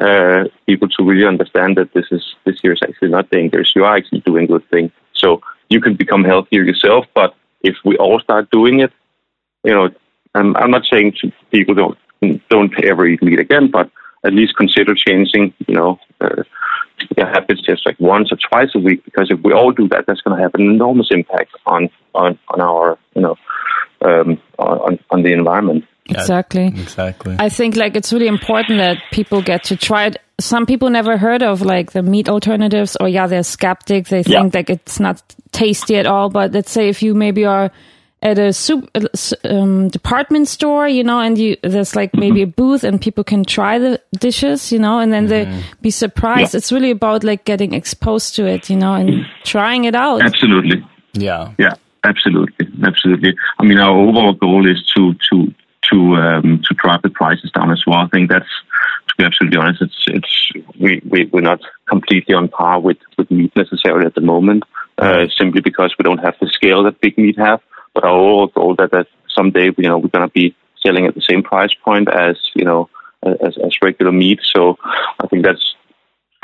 uh, 0.00 0.44
people 0.66 0.88
to 0.88 1.04
really 1.04 1.26
understand 1.26 1.76
that 1.76 1.92
this 1.94 2.06
is 2.10 2.34
this 2.44 2.58
here 2.60 2.72
is 2.72 2.80
actually 2.82 3.08
not 3.08 3.30
dangerous. 3.30 3.72
You 3.74 3.84
are 3.84 3.96
actually 3.96 4.20
doing 4.20 4.46
good 4.46 4.68
things. 4.70 4.90
So 5.14 5.40
you 5.70 5.80
can 5.80 5.94
become 5.94 6.24
healthier 6.24 6.62
yourself. 6.62 7.06
But 7.14 7.34
if 7.62 7.76
we 7.84 7.96
all 7.96 8.20
start 8.20 8.50
doing 8.50 8.80
it, 8.80 8.92
you 9.62 9.72
know, 9.72 9.88
I'm, 10.34 10.56
I'm 10.56 10.70
not 10.70 10.84
saying 10.90 11.14
to 11.20 11.32
people 11.50 11.74
don't 11.74 11.98
don't 12.48 12.72
ever 12.84 13.06
eat 13.06 13.22
meat 13.22 13.38
again, 13.38 13.70
but 13.70 13.90
at 14.24 14.32
least 14.32 14.56
consider 14.56 14.94
changing, 14.94 15.52
you 15.66 15.74
know, 15.74 16.00
uh, 16.20 16.42
their 17.16 17.26
habits 17.26 17.60
just 17.60 17.84
like 17.84 17.98
once 18.00 18.32
or 18.32 18.36
twice 18.36 18.70
a 18.74 18.78
week. 18.78 19.04
Because 19.04 19.30
if 19.30 19.40
we 19.40 19.52
all 19.52 19.72
do 19.72 19.86
that, 19.88 20.06
that's 20.06 20.22
going 20.22 20.36
to 20.36 20.42
have 20.42 20.54
an 20.54 20.62
enormous 20.62 21.08
impact 21.10 21.50
on 21.66 21.88
on 22.14 22.38
on 22.48 22.60
our, 22.60 22.98
you 23.14 23.22
know, 23.22 23.36
um, 24.04 24.38
on 24.58 24.98
on 25.10 25.22
the 25.22 25.32
environment. 25.32 25.84
Exactly. 26.06 26.66
Exactly. 26.66 27.34
I 27.38 27.48
think 27.48 27.76
like 27.76 27.96
it's 27.96 28.12
really 28.12 28.26
important 28.26 28.78
that 28.78 28.98
people 29.10 29.40
get 29.40 29.64
to 29.64 29.76
try 29.76 30.06
it. 30.06 30.18
Some 30.38 30.66
people 30.66 30.90
never 30.90 31.16
heard 31.16 31.42
of 31.42 31.62
like 31.62 31.92
the 31.92 32.02
meat 32.02 32.28
alternatives, 32.28 32.96
or 33.00 33.08
yeah, 33.08 33.26
they're 33.26 33.42
skeptic. 33.42 34.08
They 34.08 34.22
Yeah. 34.26 34.42
think 34.42 34.54
like 34.54 34.68
it's 34.70 35.00
not 35.00 35.22
tasty 35.52 35.96
at 35.96 36.04
all. 36.06 36.28
But 36.28 36.52
let's 36.52 36.70
say 36.70 36.88
if 36.90 37.02
you 37.02 37.14
maybe 37.14 37.46
are 37.46 37.70
at 38.20 38.38
a 38.38 38.52
soup, 38.52 38.90
um, 39.44 39.88
department 39.88 40.48
store, 40.48 40.88
you 40.88 41.04
know, 41.04 41.20
and 41.20 41.38
you 41.38 41.56
there's 41.62 41.94
like 41.96 42.14
maybe 42.14 42.42
a 42.42 42.46
booth 42.46 42.82
and 42.84 43.00
people 43.00 43.22
can 43.24 43.44
try 43.44 43.78
the 43.78 44.00
dishes, 44.18 44.72
you 44.72 44.78
know, 44.78 44.98
and 44.98 45.10
then 45.12 45.26
they 45.26 45.46
be 45.82 45.90
surprised. 45.90 46.52
Yeah. 46.54 46.58
It's 46.58 46.72
really 46.72 46.90
about 46.90 47.22
like 47.24 47.44
getting 47.44 47.72
exposed 47.74 48.34
to 48.36 48.46
it, 48.46 48.68
you 48.68 48.76
know, 48.76 48.94
and 48.94 49.24
trying 49.44 49.84
it 49.84 49.94
out. 49.94 50.22
Absolutely. 50.22 50.84
yeah. 51.12 51.52
Yeah, 51.58 51.74
absolutely, 52.04 52.68
absolutely. 52.82 53.34
I 53.58 53.64
mean, 53.64 53.78
our 53.78 53.96
overall 53.96 54.34
goal 54.34 54.70
is 54.70 54.84
to 54.96 55.14
to 55.30 55.54
to 55.90 56.16
um, 56.16 56.62
to 56.66 56.74
drive 56.74 57.02
the 57.02 57.10
prices 57.10 57.50
down 57.52 57.70
as 57.70 57.84
well. 57.86 58.00
I 58.00 58.08
think 58.08 58.30
that's 58.30 58.48
to 59.08 59.14
be 59.18 59.24
absolutely 59.24 59.58
honest, 59.58 59.82
it's 59.82 60.04
it's 60.08 60.52
we, 60.78 61.02
we 61.08 61.26
we're 61.32 61.40
not 61.40 61.60
completely 61.88 62.34
on 62.34 62.48
par 62.48 62.80
with 62.80 62.98
with 63.18 63.30
meat 63.30 63.52
necessarily 63.56 64.06
at 64.06 64.14
the 64.14 64.20
moment, 64.20 64.64
uh, 64.98 65.26
simply 65.36 65.60
because 65.60 65.94
we 65.98 66.02
don't 66.02 66.24
have 66.24 66.34
the 66.40 66.48
scale 66.48 66.82
that 66.84 67.00
big 67.00 67.16
meat 67.18 67.38
have. 67.38 67.60
But 67.94 68.04
our 68.04 68.10
overall 68.10 68.46
goal 68.48 68.74
that 68.76 68.90
that 68.92 69.06
someday 69.34 69.70
you 69.76 69.88
know 69.88 69.98
we're 69.98 70.08
going 70.08 70.28
to 70.28 70.32
be 70.32 70.54
selling 70.82 71.06
at 71.06 71.14
the 71.14 71.22
same 71.22 71.42
price 71.42 71.74
point 71.84 72.08
as 72.08 72.36
you 72.54 72.64
know 72.64 72.88
as, 73.22 73.56
as 73.64 73.72
regular 73.82 74.12
meat. 74.12 74.40
So 74.42 74.78
I 74.82 75.26
think 75.28 75.44
that's 75.44 75.74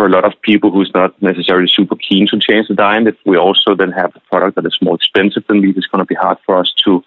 for 0.00 0.06
a 0.06 0.10
lot 0.10 0.24
of 0.24 0.32
people 0.40 0.70
who's 0.70 0.90
not 0.94 1.10
necessarily 1.20 1.68
super 1.68 1.94
keen 1.94 2.26
to 2.26 2.38
change 2.38 2.68
the 2.68 2.74
diet. 2.74 3.06
If 3.06 3.16
we 3.26 3.36
also 3.36 3.74
then 3.74 3.92
have 3.92 4.16
a 4.16 4.20
product 4.30 4.56
that 4.56 4.64
is 4.64 4.78
more 4.80 4.94
expensive 4.94 5.44
than 5.46 5.60
meat, 5.60 5.76
it's 5.76 5.88
going 5.88 6.02
to 6.02 6.06
be 6.06 6.14
hard 6.14 6.38
for 6.46 6.56
us 6.56 6.72
to 6.84 7.04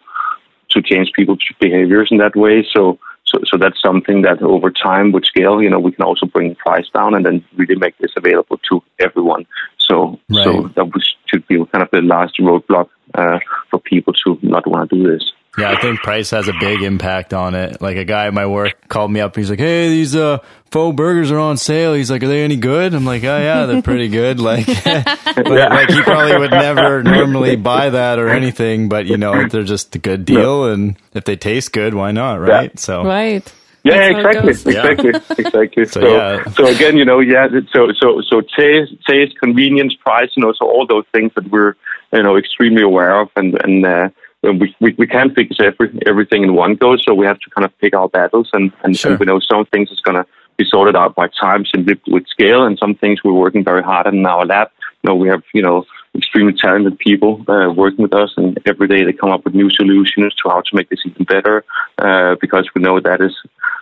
to 0.70 0.80
change 0.80 1.12
people's 1.14 1.44
behaviors 1.60 2.10
in 2.12 2.20
that 2.20 2.36
way. 2.36 2.64
So 2.72 3.00
so, 3.26 3.40
so 3.46 3.58
that's 3.58 3.82
something 3.82 4.22
that 4.22 4.44
over 4.44 4.70
time 4.70 5.12
with 5.12 5.26
scale, 5.26 5.60
you 5.60 5.72
know, 5.72 5.80
we 5.80 5.92
can 5.92 6.04
also 6.04 6.28
bring 6.28 6.50
the 6.50 6.56
price 6.56 6.88
down 6.94 7.16
and 7.16 7.26
then 7.26 7.44
really 7.56 7.76
make 7.76 7.98
this 7.98 8.12
available 8.16 8.60
to 8.70 8.84
everyone. 9.00 9.48
So, 9.80 10.20
right. 10.30 10.44
so 10.44 10.68
that 10.76 10.86
should 11.26 11.48
be 11.48 11.56
kind 11.72 11.82
of 11.82 11.90
the 11.92 12.02
last 12.02 12.38
roadblock 12.38 12.90
uh, 13.16 13.40
for 13.72 13.80
people 13.80 14.14
to 14.26 14.38
not 14.44 14.68
want 14.68 14.88
to 14.92 14.96
do 14.96 15.12
this. 15.12 15.34
Yeah, 15.56 15.70
I 15.70 15.80
think 15.80 16.00
price 16.00 16.32
has 16.32 16.48
a 16.48 16.54
big 16.60 16.82
impact 16.82 17.32
on 17.32 17.54
it. 17.54 17.80
Like 17.80 17.98
a 17.98 18.06
guy 18.06 18.26
at 18.26 18.34
my 18.34 18.48
work 18.48 18.88
called 18.88 19.12
me 19.12 19.20
up. 19.20 19.36
He's 19.36 19.52
like, 19.52 19.60
"Hey, 19.60 19.88
these 19.88 20.16
uh, 20.16 20.40
faux 20.72 20.96
burgers 20.96 21.30
are 21.30 21.38
on 21.38 21.58
sale." 21.58 21.94
He's 21.94 22.10
like, 22.10 22.24
"Are 22.24 22.28
they 22.28 22.44
any 22.44 22.56
good?" 22.56 22.96
I'm 22.96 23.06
like, 23.06 23.24
"Oh 23.24 23.38
yeah, 23.38 23.68
they're 23.68 23.82
pretty 23.82 24.08
good." 24.08 24.40
Like, 24.44 24.68
like, 24.86 25.46
like, 25.48 25.90
he 25.90 26.02
probably 26.02 26.38
would 26.38 26.52
never 26.52 27.02
normally 27.04 27.56
buy 27.56 27.92
that 27.92 28.20
or 28.20 28.28
anything, 28.30 28.90
but 28.90 29.06
you 29.06 29.16
know, 29.16 29.48
they're 29.48 29.64
just 29.64 29.96
a 29.96 30.00
good 30.00 30.26
deal, 30.26 30.66
and 30.66 30.98
if 31.14 31.24
they 31.24 31.36
taste 31.36 31.72
good, 31.72 31.94
why 31.94 32.12
not, 32.12 32.40
right? 32.42 32.72
Yeah. 32.74 32.80
So 32.80 33.06
right. 33.06 33.54
Yeah, 33.84 34.10
exactly, 34.10 34.52
exactly, 34.52 35.12
yeah. 35.12 35.36
exactly. 35.38 35.86
So, 35.86 36.02
so, 36.02 36.16
yeah. 36.16 36.44
so 36.52 36.66
again, 36.68 36.98
you 36.98 37.06
know, 37.06 37.20
yeah, 37.20 37.48
so 37.74 37.90
so 38.00 38.22
so 38.22 38.42
taste, 38.58 38.94
taste, 39.08 39.38
convenience, 39.40 39.94
price, 39.94 40.30
you 40.36 40.44
know, 40.44 40.54
so 40.54 40.66
all 40.66 40.88
those 40.88 41.06
things 41.14 41.32
that 41.36 41.50
we're 41.50 41.76
you 42.12 42.24
know 42.24 42.38
extremely 42.38 42.82
aware 42.82 43.20
of, 43.22 43.30
and 43.36 43.62
and 43.64 43.86
uh, 43.86 44.10
we, 44.44 44.76
we, 44.80 44.94
we 44.98 45.08
can't 45.08 45.34
fix 45.34 45.56
every, 45.60 45.98
everything 46.06 46.44
in 46.44 46.54
one 46.54 46.76
go, 46.76 46.98
so 46.98 47.14
we 47.14 47.26
have 47.26 47.40
to 47.40 47.50
kind 47.50 47.66
of 47.66 47.78
pick 47.80 47.96
our 47.96 48.10
battles. 48.10 48.50
And, 48.54 48.72
and, 48.84 48.98
sure. 48.98 49.12
and 49.12 49.20
we 49.20 49.26
know 49.26 49.40
some 49.40 49.66
things 49.68 49.90
is 49.90 50.02
going 50.02 50.16
to 50.16 50.26
be 50.58 50.66
sorted 50.68 50.96
out 50.96 51.16
by 51.16 51.28
time 51.30 51.66
simply 51.66 52.00
with 52.08 52.28
scale, 52.28 52.66
and 52.66 52.78
some 52.78 52.96
things 52.96 53.24
we're 53.24 53.34
working 53.34 53.64
very 53.64 53.84
hard 53.84 54.08
on 54.08 54.16
in 54.16 54.26
our 54.26 54.46
lab. 54.46 54.70
You 55.02 55.10
know, 55.10 55.16
we 55.16 55.28
have, 55.30 55.44
you 55.54 55.62
know, 55.62 55.86
extremely 56.16 56.54
talented 56.54 57.00
people 57.00 57.44
uh, 57.48 57.72
working 57.72 58.04
with 58.04 58.14
us, 58.14 58.32
and 58.38 58.60
every 58.66 58.88
day 58.88 59.04
they 59.04 59.14
come 59.14 59.32
up 59.32 59.44
with 59.46 59.56
new 59.56 59.70
solutions 59.70 60.36
to 60.36 60.50
how 60.50 60.62
to 60.62 60.76
make 60.76 60.90
this 60.90 61.00
even 61.06 61.24
better, 61.26 61.66
uh, 61.98 62.36
because 62.40 62.70
we 62.76 62.82
know 62.82 63.00
that 63.00 63.20
is 63.20 63.36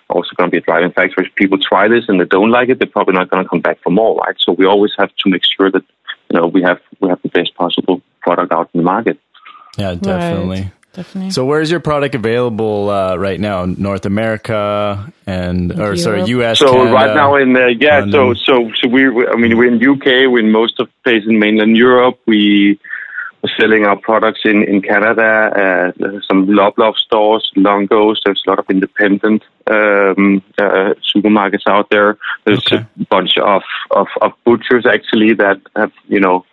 also 0.10 0.30
going 0.38 0.50
to 0.50 0.51
be 0.51 0.58
a 0.58 0.62
driving 0.62 0.91
factor. 0.91 1.24
If 1.24 1.36
people 1.36 1.58
try 1.60 1.88
this 1.88 2.06
and 2.08 2.20
they 2.20 2.25
don't 2.25 2.51
like 2.51 2.70
it, 2.70 2.80
they're 2.80 2.88
probably 2.88 3.15
not 3.15 3.30
going 3.30 3.44
to 3.44 3.50
come 3.50 3.62
back 3.62 3.80
for 3.84 3.89
more, 3.89 4.15
right? 4.18 4.36
So 4.39 4.53
we 4.53 4.65
always 4.65 4.91
have 4.98 5.13
to 5.15 5.30
make 5.30 5.44
sure 5.44 5.70
that, 5.72 5.84
you 6.30 6.39
know, 6.39 6.48
we 6.48 6.62
have, 6.62 6.80
we 7.00 7.10
have 7.10 7.22
the 7.22 7.30
best 7.30 7.53
possible 7.56 8.01
product 8.22 8.51
out 8.51 8.70
in 8.74 8.80
the 8.80 8.84
market. 8.84 9.20
Yeah, 9.78 9.96
definitely. 9.96 10.62
Right. 10.62 10.72
Definitely. 10.94 11.32
So, 11.32 11.46
where's 11.46 11.72
your 11.72 11.80
product 11.80 12.16
available 12.16 12.90
uh, 12.90 13.16
right 13.16 13.40
now? 13.40 13.63
North 13.63 14.06
America 14.06 15.12
and, 15.25 15.72
or 15.72 15.75
Europe. 15.75 16.00
sorry, 16.00 16.24
U.S. 16.25 16.60
So 16.60 16.74
Canada, 16.74 16.92
right 16.92 17.16
now 17.16 17.36
in 17.36 17.56
uh, 17.56 17.68
yeah, 17.68 18.00
London. 18.00 18.12
so 18.12 18.34
so 18.34 18.72
so 18.75 18.88
we, 18.90 19.06
I 19.25 19.36
mean, 19.38 19.58
we're 19.58 19.74
in 19.74 19.75
UK. 19.75 20.30
We're 20.30 20.40
in 20.40 20.51
most 20.51 20.82
of 20.82 20.90
places 21.06 21.30
in 21.30 21.40
mainland 21.40 21.78
Europe. 21.78 22.20
We 22.25 22.78
are 23.42 23.50
selling 23.58 23.86
our 23.86 23.96
products 23.96 24.42
in 24.44 24.63
in 24.63 24.82
Canada. 24.82 25.94
Uh, 26.04 26.20
some 26.28 26.48
Loblaw 26.48 26.94
stores, 26.98 27.50
Longos. 27.56 28.18
There's 28.25 28.44
a 28.46 28.50
lot 28.50 28.60
of 28.60 28.70
independent 28.70 29.44
um, 29.68 30.44
uh, 30.58 30.94
supermarkets 31.16 31.68
out 31.68 31.90
there. 31.90 32.18
There's 32.44 32.68
okay. 32.68 32.86
a 33.00 33.06
bunch 33.06 33.38
of, 33.38 33.63
of 33.92 34.08
of 34.22 34.34
butchers 34.44 34.86
actually 34.86 35.36
that 35.36 35.62
have 35.78 35.94
you 36.10 36.20
know 36.20 36.46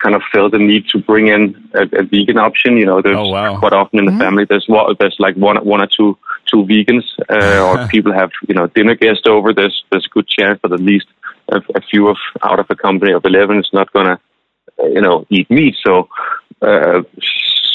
kind 0.00 0.14
of 0.14 0.22
felt 0.32 0.52
the 0.52 0.58
need 0.58 0.88
to 0.88 0.98
bring 0.98 1.28
in 1.28 1.70
a, 1.74 1.82
a 2.00 2.02
vegan 2.02 2.38
option. 2.38 2.76
You 2.76 2.86
know, 2.86 3.02
there's 3.02 3.16
oh, 3.16 3.28
wow. 3.28 3.58
quite 3.58 3.72
often 3.72 4.00
in 4.00 4.06
the 4.06 4.12
mm-hmm. 4.12 4.20
family 4.20 4.44
there's 4.48 4.66
one, 4.66 4.94
there's 4.98 5.16
like 5.18 5.36
one 5.36 5.56
one 5.64 5.80
or 5.80 5.86
two 5.86 6.18
two 6.46 6.64
vegans, 6.64 7.04
uh, 7.28 7.64
or 7.64 7.86
people 7.94 8.12
have 8.12 8.30
you 8.48 8.54
know 8.54 8.66
dinner 8.66 8.94
guests 8.94 9.26
over. 9.26 9.52
There's 9.52 9.84
there's 9.90 10.06
a 10.06 10.14
good 10.14 10.26
chance 10.26 10.58
that 10.62 10.72
at 10.72 10.80
least 10.80 11.06
a, 11.48 11.58
a 11.74 11.80
few 11.80 12.08
of 12.08 12.16
out 12.42 12.58
of 12.58 12.66
a 12.70 12.76
company 12.76 13.12
of 13.12 13.24
eleven 13.24 13.58
is 13.58 13.70
not 13.72 13.92
gonna 13.92 14.18
uh, 14.78 14.86
you 14.86 15.00
know 15.00 15.26
eat 15.30 15.50
meat. 15.50 15.76
So 15.84 16.08
uh, 16.62 17.02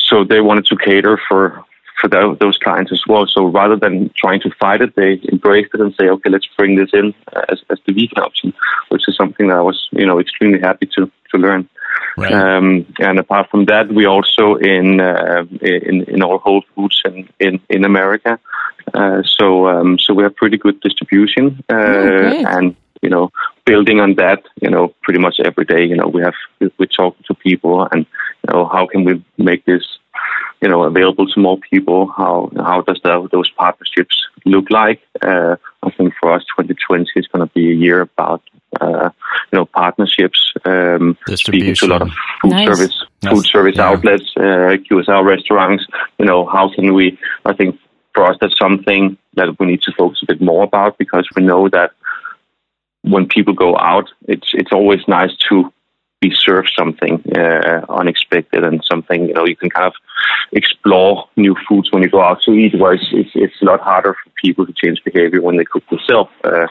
so 0.10 0.24
they 0.24 0.42
wanted 0.42 0.66
to 0.68 0.78
cater 0.78 1.20
for 1.28 1.64
for 2.00 2.08
those 2.10 2.58
clients 2.58 2.92
as 2.92 3.02
well. 3.08 3.26
So 3.28 3.46
rather 3.46 3.76
than 3.76 4.12
trying 4.16 4.42
to 4.42 4.52
fight 4.60 4.82
it, 4.82 4.96
they 4.96 5.20
embraced 5.32 5.74
it 5.74 5.82
and 5.82 5.94
say, 5.96 6.10
okay, 6.10 6.30
let's 6.30 6.48
bring 6.58 6.76
this 6.76 6.90
in 6.94 7.14
as, 7.50 7.62
as 7.70 7.80
the 7.86 7.94
vegan 7.94 8.20
option, 8.20 8.54
which 8.90 9.04
is 9.08 9.16
something 9.16 9.48
that 9.48 9.58
I 9.58 9.62
was, 9.62 9.88
you 9.92 10.06
know, 10.06 10.20
extremely 10.20 10.60
happy 10.60 10.88
to, 10.96 11.12
to 11.32 11.38
learn. 11.38 11.70
Right. 12.18 12.32
Um, 12.32 12.86
and 13.00 13.20
apart 13.20 13.50
from 13.50 13.66
that, 13.66 13.90
we 13.90 14.06
also 14.06 14.56
in 14.56 15.02
uh, 15.02 15.44
in 15.62 16.04
in 16.04 16.24
all 16.24 16.38
Whole 16.40 16.64
Foods 16.74 17.02
in 17.06 17.28
in, 17.40 17.60
in 17.70 17.84
America. 17.84 18.40
Uh, 18.94 19.22
so 19.24 19.68
um, 19.68 20.00
so 20.00 20.14
we 20.14 20.24
have 20.24 20.36
pretty 20.36 20.58
good 20.58 20.80
distribution, 20.80 21.64
uh, 21.70 21.76
oh, 21.76 22.46
and 22.48 22.76
you 23.02 23.10
know, 23.10 23.32
building 23.66 24.00
on 24.00 24.16
that, 24.16 24.44
you 24.62 24.70
know, 24.70 24.94
pretty 25.04 25.20
much 25.20 25.40
every 25.40 25.66
day, 25.66 25.84
you 25.84 25.96
know, 25.96 26.08
we 26.08 26.22
have 26.22 26.34
we 26.80 26.88
talk 26.88 27.18
to 27.26 27.34
people, 27.34 27.88
and 27.92 28.06
you 28.44 28.54
know, 28.54 28.66
how 28.66 28.88
can 28.88 29.04
we 29.04 29.24
make 29.38 29.66
this 29.66 29.86
you 30.62 30.70
know, 30.70 30.84
available 30.84 31.28
to 31.28 31.40
more 31.40 31.58
people? 31.58 32.08
How 32.08 32.52
how 32.56 32.82
does 32.82 33.00
the, 33.04 33.28
those 33.32 33.50
partnerships 33.52 34.26
look 34.46 34.70
like? 34.70 35.02
Uh, 35.22 35.56
I 35.84 35.92
think 35.92 36.14
for 36.20 36.32
us, 36.34 36.44
2020 36.58 37.12
is 37.16 37.28
going 37.28 37.48
to 37.48 37.54
be 37.54 37.72
a 37.72 37.74
year 37.74 38.02
about 38.02 38.42
uh, 38.82 39.10
you 39.52 39.60
know 39.60 39.66
partnerships, 39.66 40.54
um, 40.66 41.18
speaking 41.36 41.76
to 41.76 41.86
a 41.86 41.88
lot 41.88 42.02
of 42.02 42.10
food 42.42 42.52
nice. 42.52 42.68
service 42.68 43.04
food 43.30 43.46
service 43.46 43.76
yeah. 43.78 43.90
outlets, 43.90 44.32
uh, 44.38 44.78
QSR 44.90 45.26
restaurants. 45.26 45.86
You 46.18 46.26
know, 46.26 46.46
how 46.46 46.74
can 46.74 46.94
we? 46.94 47.18
I 47.46 47.54
think 47.54 47.80
for 48.14 48.26
us, 48.26 48.38
that's 48.40 48.58
something 48.58 49.18
that 49.36 49.60
we 49.60 49.68
need 49.68 49.82
to 49.84 49.92
focus 49.98 50.24
a 50.24 50.26
bit 50.26 50.42
more 50.42 50.64
about 50.64 50.98
because 50.98 51.28
we 51.36 51.44
know 51.44 51.70
that 51.70 51.92
when 53.02 53.28
people 53.28 53.54
go 53.54 53.78
out, 53.78 54.10
it's 54.28 54.52
it's 54.54 54.72
always 54.72 55.02
nice 55.08 55.36
to 55.50 55.72
be 56.22 56.34
served 56.34 56.72
something 56.78 57.24
uh, 57.38 57.86
unexpected 57.90 58.64
and 58.64 58.84
something 58.84 59.28
you 59.28 59.34
know 59.34 59.46
you 59.46 59.56
can 59.56 59.70
kind 59.70 59.88
of 59.88 59.94
explore 60.52 61.28
new 61.36 61.56
foods 61.68 61.92
when 61.92 62.04
you 62.04 62.10
go 62.10 62.22
out 62.22 62.42
to 62.44 62.52
eat. 62.52 62.74
Whereas 62.78 63.02
it's, 63.12 63.32
it's 63.36 63.62
a 63.62 63.66
lot 63.66 63.82
harder 63.82 64.14
for 64.14 64.30
people 64.42 64.66
to 64.66 64.74
change 64.74 65.04
behavior 65.04 65.42
when 65.42 65.58
they 65.58 65.66
cook 65.66 65.84
themselves. 65.90 66.32
Uh, 66.44 66.68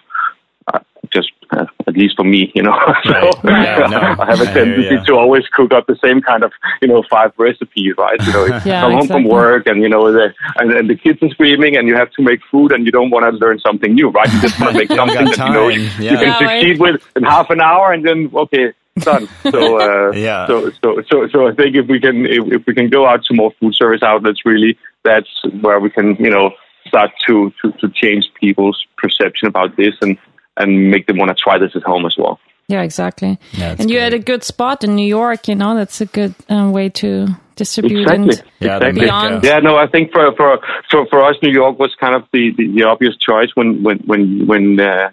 uh, 0.72 0.78
just 1.12 1.30
uh, 1.50 1.66
at 1.86 1.94
least 1.94 2.16
for 2.16 2.24
me, 2.24 2.50
you 2.54 2.62
know. 2.62 2.72
so 3.04 3.30
yeah, 3.44 3.86
no. 3.90 3.98
I 4.18 4.26
have 4.26 4.40
a 4.40 4.46
tendency 4.46 5.04
to 5.06 5.14
always 5.14 5.46
cook 5.48 5.72
up 5.72 5.86
the 5.86 5.98
same 6.02 6.22
kind 6.22 6.42
of, 6.42 6.52
you 6.80 6.88
know, 6.88 7.04
five 7.10 7.32
recipes, 7.36 7.94
right? 7.98 8.18
You 8.26 8.32
know, 8.32 8.46
yeah, 8.64 8.80
come 8.80 8.92
home 8.92 9.00
exactly. 9.02 9.24
from 9.24 9.24
work 9.24 9.66
and 9.66 9.82
you 9.82 9.88
know, 9.88 10.10
the, 10.10 10.32
and, 10.56 10.72
and 10.72 10.88
the 10.88 10.96
kids 10.96 11.22
are 11.22 11.28
screaming, 11.30 11.76
and 11.76 11.86
you 11.86 11.96
have 11.96 12.10
to 12.12 12.22
make 12.22 12.40
food, 12.50 12.72
and 12.72 12.86
you 12.86 12.92
don't 12.92 13.10
want 13.10 13.24
to 13.26 13.44
learn 13.44 13.58
something 13.60 13.94
new, 13.94 14.08
right? 14.08 14.32
You 14.32 14.40
just 14.40 14.58
want 14.58 14.72
to 14.72 14.78
make 14.78 14.88
something 14.88 15.24
that 15.26 15.38
you 15.38 15.52
know 15.52 15.68
you, 15.68 15.82
yeah. 16.00 16.12
you 16.12 16.18
can 16.18 16.38
succeed 16.38 16.80
right. 16.80 16.94
with 16.94 17.16
in 17.16 17.22
half 17.24 17.50
an 17.50 17.60
hour, 17.60 17.92
and 17.92 18.04
then 18.04 18.30
okay, 18.34 18.72
done. 19.00 19.28
So 19.42 19.80
uh, 19.80 20.12
yeah. 20.14 20.46
So 20.46 20.70
so 20.82 21.02
so 21.10 21.28
so 21.28 21.48
I 21.48 21.54
think 21.54 21.76
if 21.76 21.86
we 21.86 22.00
can 22.00 22.26
if, 22.26 22.44
if 22.52 22.66
we 22.66 22.74
can 22.74 22.88
go 22.88 23.06
out 23.06 23.24
to 23.26 23.34
more 23.34 23.52
food 23.60 23.74
service 23.74 24.02
outlets, 24.02 24.44
really, 24.44 24.78
that's 25.02 25.28
where 25.60 25.80
we 25.80 25.90
can 25.90 26.16
you 26.16 26.30
know 26.30 26.50
start 26.86 27.10
to 27.26 27.52
to, 27.62 27.72
to 27.72 27.88
change 27.90 28.30
people's 28.40 28.84
perception 28.96 29.48
about 29.48 29.76
this 29.76 29.94
and 30.00 30.18
and 30.56 30.90
make 30.90 31.06
them 31.06 31.18
want 31.18 31.30
to 31.30 31.34
try 31.34 31.58
this 31.58 31.74
at 31.74 31.82
home 31.82 32.06
as 32.06 32.16
well. 32.16 32.38
Yeah, 32.68 32.82
exactly. 32.82 33.38
Yeah, 33.52 33.76
and 33.78 33.90
you 33.90 33.98
had 33.98 34.14
a 34.14 34.18
good 34.18 34.42
spot 34.42 34.84
in 34.84 34.94
New 34.94 35.06
York. 35.06 35.48
You 35.48 35.54
know, 35.54 35.74
that's 35.74 36.00
a 36.00 36.06
good 36.06 36.34
um, 36.48 36.72
way 36.72 36.88
to 36.90 37.28
distribute 37.56 38.02
exactly. 38.02 38.22
and 38.22 38.44
yeah, 38.60 38.76
exactly. 38.76 39.00
beyond. 39.00 39.44
Yeah, 39.44 39.58
no, 39.58 39.76
I 39.76 39.86
think 39.86 40.12
for 40.12 40.34
for 40.34 40.60
for, 40.90 41.06
for 41.08 41.24
us, 41.24 41.36
New 41.42 41.52
York 41.52 41.78
was 41.78 41.94
kind 42.00 42.14
of 42.14 42.22
the, 42.32 42.52
the, 42.56 42.68
the 42.68 42.84
obvious 42.84 43.16
choice 43.16 43.50
when 43.54 43.82
when 43.82 43.98
when 44.06 44.46
when 44.46 44.80
uh, 44.80 45.10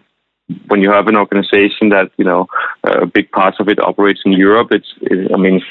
when 0.67 0.81
you 0.81 0.91
have 0.91 1.07
an 1.07 1.17
organization 1.17 1.89
that 1.89 2.11
you 2.17 2.25
know 2.25 2.47
a 2.83 3.05
big 3.05 3.31
part 3.31 3.59
of 3.59 3.67
it 3.67 3.79
operates 3.79 4.21
in 4.25 4.31
Europe, 4.33 4.69
it's 4.71 4.93
it, 5.01 5.31
I 5.33 5.37
mean 5.37 5.61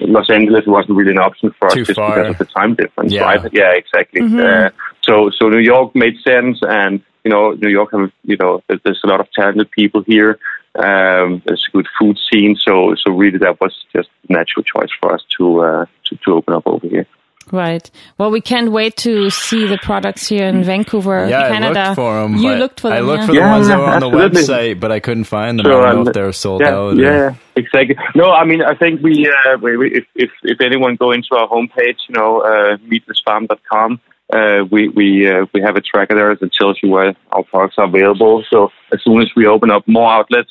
Los 0.00 0.30
Angeles 0.30 0.64
wasn't 0.66 0.96
really 0.96 1.12
an 1.12 1.18
option 1.18 1.54
for 1.58 1.68
us 1.68 1.74
Too 1.74 1.84
just 1.84 1.98
far. 1.98 2.16
because 2.16 2.32
of 2.32 2.38
the 2.38 2.44
time 2.46 2.74
difference, 2.74 3.12
yeah. 3.12 3.22
right? 3.22 3.52
Yeah, 3.52 3.72
exactly. 3.72 4.22
Mm-hmm. 4.22 4.40
Uh, 4.40 4.70
so 5.02 5.30
so 5.30 5.48
New 5.48 5.60
York 5.60 5.94
made 5.94 6.16
sense, 6.26 6.58
and 6.62 7.02
you 7.24 7.30
know 7.30 7.52
New 7.52 7.70
York 7.70 7.90
have 7.92 8.10
you 8.24 8.36
know 8.36 8.62
there's 8.68 9.00
a 9.04 9.08
lot 9.08 9.20
of 9.20 9.30
talented 9.32 9.70
people 9.70 10.02
here. 10.02 10.38
Um, 10.74 11.42
there's 11.46 11.64
a 11.68 11.76
good 11.76 11.88
food 11.98 12.18
scene, 12.30 12.56
so 12.56 12.94
so 12.96 13.12
really 13.12 13.38
that 13.38 13.60
was 13.60 13.74
just 13.94 14.08
a 14.28 14.32
natural 14.32 14.62
choice 14.62 14.90
for 15.00 15.14
us 15.14 15.22
to 15.38 15.60
uh, 15.60 15.86
to, 16.04 16.16
to 16.16 16.34
open 16.34 16.54
up 16.54 16.66
over 16.66 16.86
here. 16.86 17.06
Right. 17.52 17.88
Well, 18.18 18.32
we 18.32 18.40
can't 18.40 18.72
wait 18.72 18.96
to 18.98 19.30
see 19.30 19.68
the 19.68 19.78
products 19.78 20.26
here 20.26 20.46
in 20.46 20.64
Vancouver, 20.64 21.28
yeah, 21.28 21.48
Canada. 21.48 21.80
I 21.80 21.84
looked 21.88 21.96
for 21.96 22.20
them. 22.20 22.36
You 22.36 22.54
looked 22.54 22.80
for 22.80 22.88
them. 22.88 22.96
I 22.96 23.00
looked 23.00 23.20
yeah. 23.20 23.26
for 23.26 23.32
the 23.32 23.38
yeah, 23.38 23.52
ones 23.52 23.68
that 23.68 23.78
were 23.78 23.84
on 23.84 23.94
absolutely. 23.94 24.28
the 24.28 24.52
website, 24.52 24.80
but 24.80 24.90
I 24.90 24.98
couldn't 24.98 25.24
find 25.24 25.58
them. 25.58 25.66
So, 25.66 25.82
I 25.82 25.92
don't 25.92 26.04
know 26.04 26.10
if 26.10 26.14
they're 26.14 26.32
sold 26.32 26.62
yeah, 26.62 26.74
out. 26.74 26.96
Yeah, 26.96 27.08
or... 27.08 27.38
exactly. 27.54 27.96
No, 28.16 28.32
I 28.32 28.44
mean, 28.44 28.62
I 28.62 28.74
think 28.74 29.00
we, 29.00 29.28
uh, 29.28 29.58
we, 29.62 29.76
we 29.76 29.94
if, 29.94 30.06
if 30.16 30.30
if 30.42 30.60
anyone 30.60 30.96
go 30.96 31.12
into 31.12 31.36
our 31.36 31.48
homepage, 31.48 31.98
you 32.08 32.14
know, 32.16 32.40
uh, 32.40 32.78
meatlessfarm.com, 32.78 34.00
uh, 34.32 34.64
we 34.68 34.88
we 34.88 35.30
uh, 35.30 35.46
we 35.54 35.62
have 35.62 35.76
a 35.76 35.80
tracker 35.80 36.16
there 36.16 36.34
that 36.34 36.52
tells 36.52 36.80
you 36.82 36.90
where 36.90 37.14
our 37.30 37.44
products 37.44 37.76
are 37.78 37.86
available. 37.86 38.44
So 38.50 38.70
as 38.92 39.00
soon 39.04 39.22
as 39.22 39.30
we 39.36 39.46
open 39.46 39.70
up 39.70 39.86
more 39.86 40.10
outlets, 40.10 40.50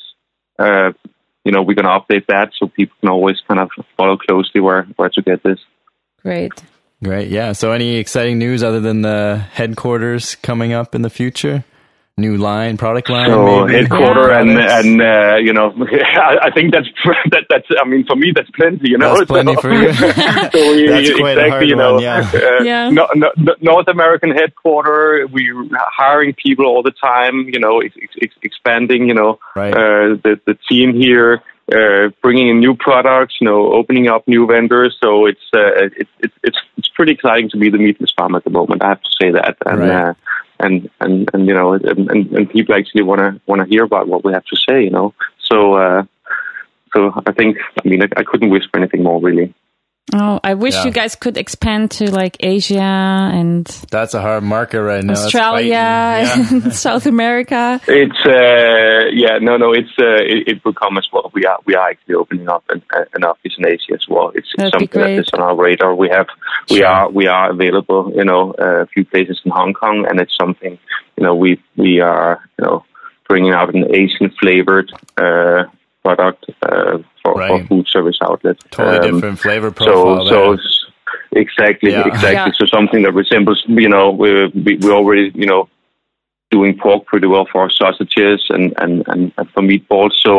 uh, 0.58 0.92
you 1.44 1.52
know, 1.52 1.60
we're 1.60 1.74
going 1.74 1.84
to 1.84 1.90
update 1.90 2.26
that 2.28 2.52
so 2.58 2.68
people 2.68 2.96
can 3.00 3.10
always 3.10 3.36
kind 3.46 3.60
of 3.60 3.70
follow 3.98 4.16
closely 4.16 4.62
where 4.62 4.84
where 4.96 5.10
to 5.10 5.20
get 5.20 5.42
this. 5.42 5.58
Great. 6.22 6.54
Great. 7.04 7.28
Yeah. 7.28 7.52
So, 7.52 7.72
any 7.72 7.96
exciting 7.96 8.38
news 8.38 8.62
other 8.62 8.80
than 8.80 9.02
the 9.02 9.44
headquarters 9.52 10.34
coming 10.36 10.72
up 10.72 10.94
in 10.94 11.02
the 11.02 11.10
future? 11.10 11.64
New 12.18 12.38
line, 12.38 12.78
product 12.78 13.10
line. 13.10 13.28
So 13.28 13.66
maybe? 13.66 13.74
headquarter 13.80 14.30
Yeah. 14.30 14.40
and 14.40 14.50
and 14.58 15.02
uh, 15.02 15.36
you 15.36 15.52
know, 15.52 15.74
I, 15.78 16.38
I 16.44 16.50
think 16.50 16.72
that's 16.72 16.86
that 17.30 17.44
that's. 17.50 17.66
I 17.78 17.86
mean, 17.86 18.06
for 18.06 18.16
me, 18.16 18.32
that's 18.34 18.48
plenty. 18.52 18.88
You 18.88 18.96
know, 18.96 19.14
That's 19.18 19.26
plenty 19.34 19.54
So- 19.56 19.60
for 19.60 19.70
you. 19.74 19.92
so 19.92 20.06
we, 20.06 20.86
That's 20.88 21.10
quite 21.18 21.36
a 21.36 21.44
exactly, 21.44 21.50
hard 21.50 21.68
you 21.68 21.76
know, 21.76 21.94
one, 21.96 22.02
yeah. 22.02 22.30
uh, 22.32 22.62
Yeah. 22.64 22.88
no, 22.88 23.06
no, 23.14 23.30
no- 23.36 23.54
North 23.60 23.88
American 23.88 24.30
headquarter. 24.30 25.26
We're 25.30 25.68
hiring 25.74 26.32
people 26.32 26.64
all 26.64 26.82
the 26.82 26.92
time. 26.92 27.50
You 27.52 27.60
know, 27.60 27.80
ex- 27.80 27.94
ex- 28.22 28.34
expanding. 28.40 29.06
You 29.08 29.14
know, 29.14 29.38
Right. 29.54 29.74
uh, 29.74 30.16
the 30.24 30.40
the 30.46 30.56
team 30.70 30.94
here. 30.94 31.42
Uh, 31.74 32.10
bringing 32.22 32.46
in 32.46 32.60
new 32.60 32.76
products, 32.76 33.34
you 33.40 33.44
know, 33.44 33.72
opening 33.72 34.06
up 34.06 34.26
new 34.28 34.46
vendors. 34.46 34.96
So 35.02 35.26
it's 35.26 35.40
uh, 35.52 35.90
it's 35.98 36.10
it's 36.20 36.34
it's 36.44 36.58
it's 36.76 36.88
pretty 36.90 37.10
exciting 37.12 37.50
to 37.50 37.56
be 37.56 37.70
the 37.70 37.78
meatless 37.78 38.12
farm 38.16 38.36
at 38.36 38.44
the 38.44 38.50
moment. 38.50 38.84
I 38.84 38.88
have 38.90 39.02
to 39.02 39.10
say 39.20 39.32
that, 39.32 39.56
and 39.66 39.80
Right. 39.80 39.90
uh, 39.90 40.14
and 40.60 40.88
and 41.00 41.28
and 41.34 41.48
you 41.48 41.54
know, 41.54 41.72
and 41.72 42.08
and, 42.08 42.30
and 42.30 42.50
people 42.50 42.74
actually 42.76 43.02
want 43.02 43.18
to 43.18 43.40
want 43.46 43.62
to 43.62 43.66
hear 43.68 43.82
about 43.82 44.06
what 44.06 44.24
we 44.24 44.32
have 44.32 44.44
to 44.44 44.56
say. 44.56 44.84
You 44.84 44.90
know, 44.90 45.12
so 45.40 45.74
uh, 45.74 46.04
so 46.94 47.12
I 47.26 47.32
think 47.32 47.58
I 47.84 47.88
mean 47.88 48.00
I, 48.02 48.08
I 48.16 48.22
couldn't 48.22 48.50
wish 48.50 48.62
for 48.70 48.78
anything 48.78 49.02
more 49.02 49.20
really. 49.20 49.52
Oh, 50.14 50.38
I 50.44 50.54
wish 50.54 50.74
Yeah. 50.74 50.84
you 50.84 50.92
guys 50.92 51.16
could 51.16 51.36
expand 51.36 51.90
to 51.98 52.08
like 52.10 52.36
Asia 52.38 52.78
and 52.80 53.66
That's 53.90 54.14
a 54.14 54.20
hard 54.20 54.44
market 54.44 54.80
right 54.80 55.02
now. 55.02 55.14
Australia 55.14 56.28
fighting. 56.36 56.62
and 56.62 56.74
South 56.86 57.06
America. 57.06 57.80
It's 57.88 58.24
uh, 58.24 59.10
yeah, 59.12 59.38
no, 59.40 59.56
no, 59.56 59.72
it's 59.72 59.90
uh, 59.98 60.22
it, 60.22 60.46
it 60.48 60.64
will 60.64 60.74
come 60.74 60.96
as 60.96 61.08
well. 61.12 61.30
We 61.34 61.44
are 61.44 61.58
we 61.66 61.74
are 61.74 61.88
actually 61.90 62.14
opening 62.14 62.48
up 62.48 62.62
an, 62.68 62.82
an 63.14 63.24
office 63.24 63.54
in 63.58 63.66
Asia 63.66 63.94
as 63.94 64.06
well. 64.08 64.30
It's, 64.34 64.48
it's 64.56 64.70
something 64.72 64.88
that 65.00 65.10
is 65.10 65.28
on 65.34 65.40
our 65.40 65.56
radar. 65.56 65.94
We 65.96 66.08
have 66.10 66.28
we 66.70 66.76
Sure. 66.78 66.86
are 66.86 67.10
we 67.10 67.26
are 67.26 67.50
available. 67.50 68.12
You 68.14 68.24
know, 68.24 68.54
uh, 68.60 68.82
a 68.82 68.86
few 68.86 69.04
places 69.04 69.40
in 69.44 69.50
Hong 69.50 69.74
Kong, 69.74 70.06
and 70.08 70.20
it's 70.20 70.36
something 70.36 70.78
you 71.16 71.24
know 71.24 71.34
we 71.34 71.60
we 71.76 71.98
are 72.00 72.48
you 72.60 72.64
know 72.64 72.84
bringing 73.28 73.52
out 73.52 73.74
an 73.74 73.92
Asian 73.92 74.30
flavored 74.40 74.92
uh, 75.16 75.64
product 76.06 76.40
uh, 76.62 76.98
for, 77.22 77.32
for 77.48 77.58
food 77.68 77.86
service 77.94 78.18
outlets. 78.28 78.62
Totally 78.70 78.98
Um, 79.08 79.14
different 79.14 79.38
flavor 79.46 79.70
so 79.70 79.74
profile. 79.84 80.26
so 80.32 80.40
there. 80.40 80.54
s- 80.54 80.84
exactly 81.44 81.90
Yeah. 81.92 82.06
exactly 82.12 82.50
Yeah. 82.52 82.58
so 82.58 82.64
something 82.76 83.00
that 83.04 83.12
resembles 83.22 83.58
you 83.84 83.90
know 83.94 84.06
we 84.22 84.28
we 84.64 84.70
we 84.84 84.88
already 84.98 85.24
you 85.42 85.48
know 85.50 85.62
doing 86.54 86.72
pork 86.82 87.00
pretty 87.10 87.28
well 87.34 87.46
for 87.50 87.58
our 87.64 87.70
sausages 87.80 88.40
and 88.54 88.64
and 88.82 88.92
and, 89.12 89.22
and 89.38 89.46
for 89.52 89.62
meatballs 89.70 90.14
so 90.26 90.32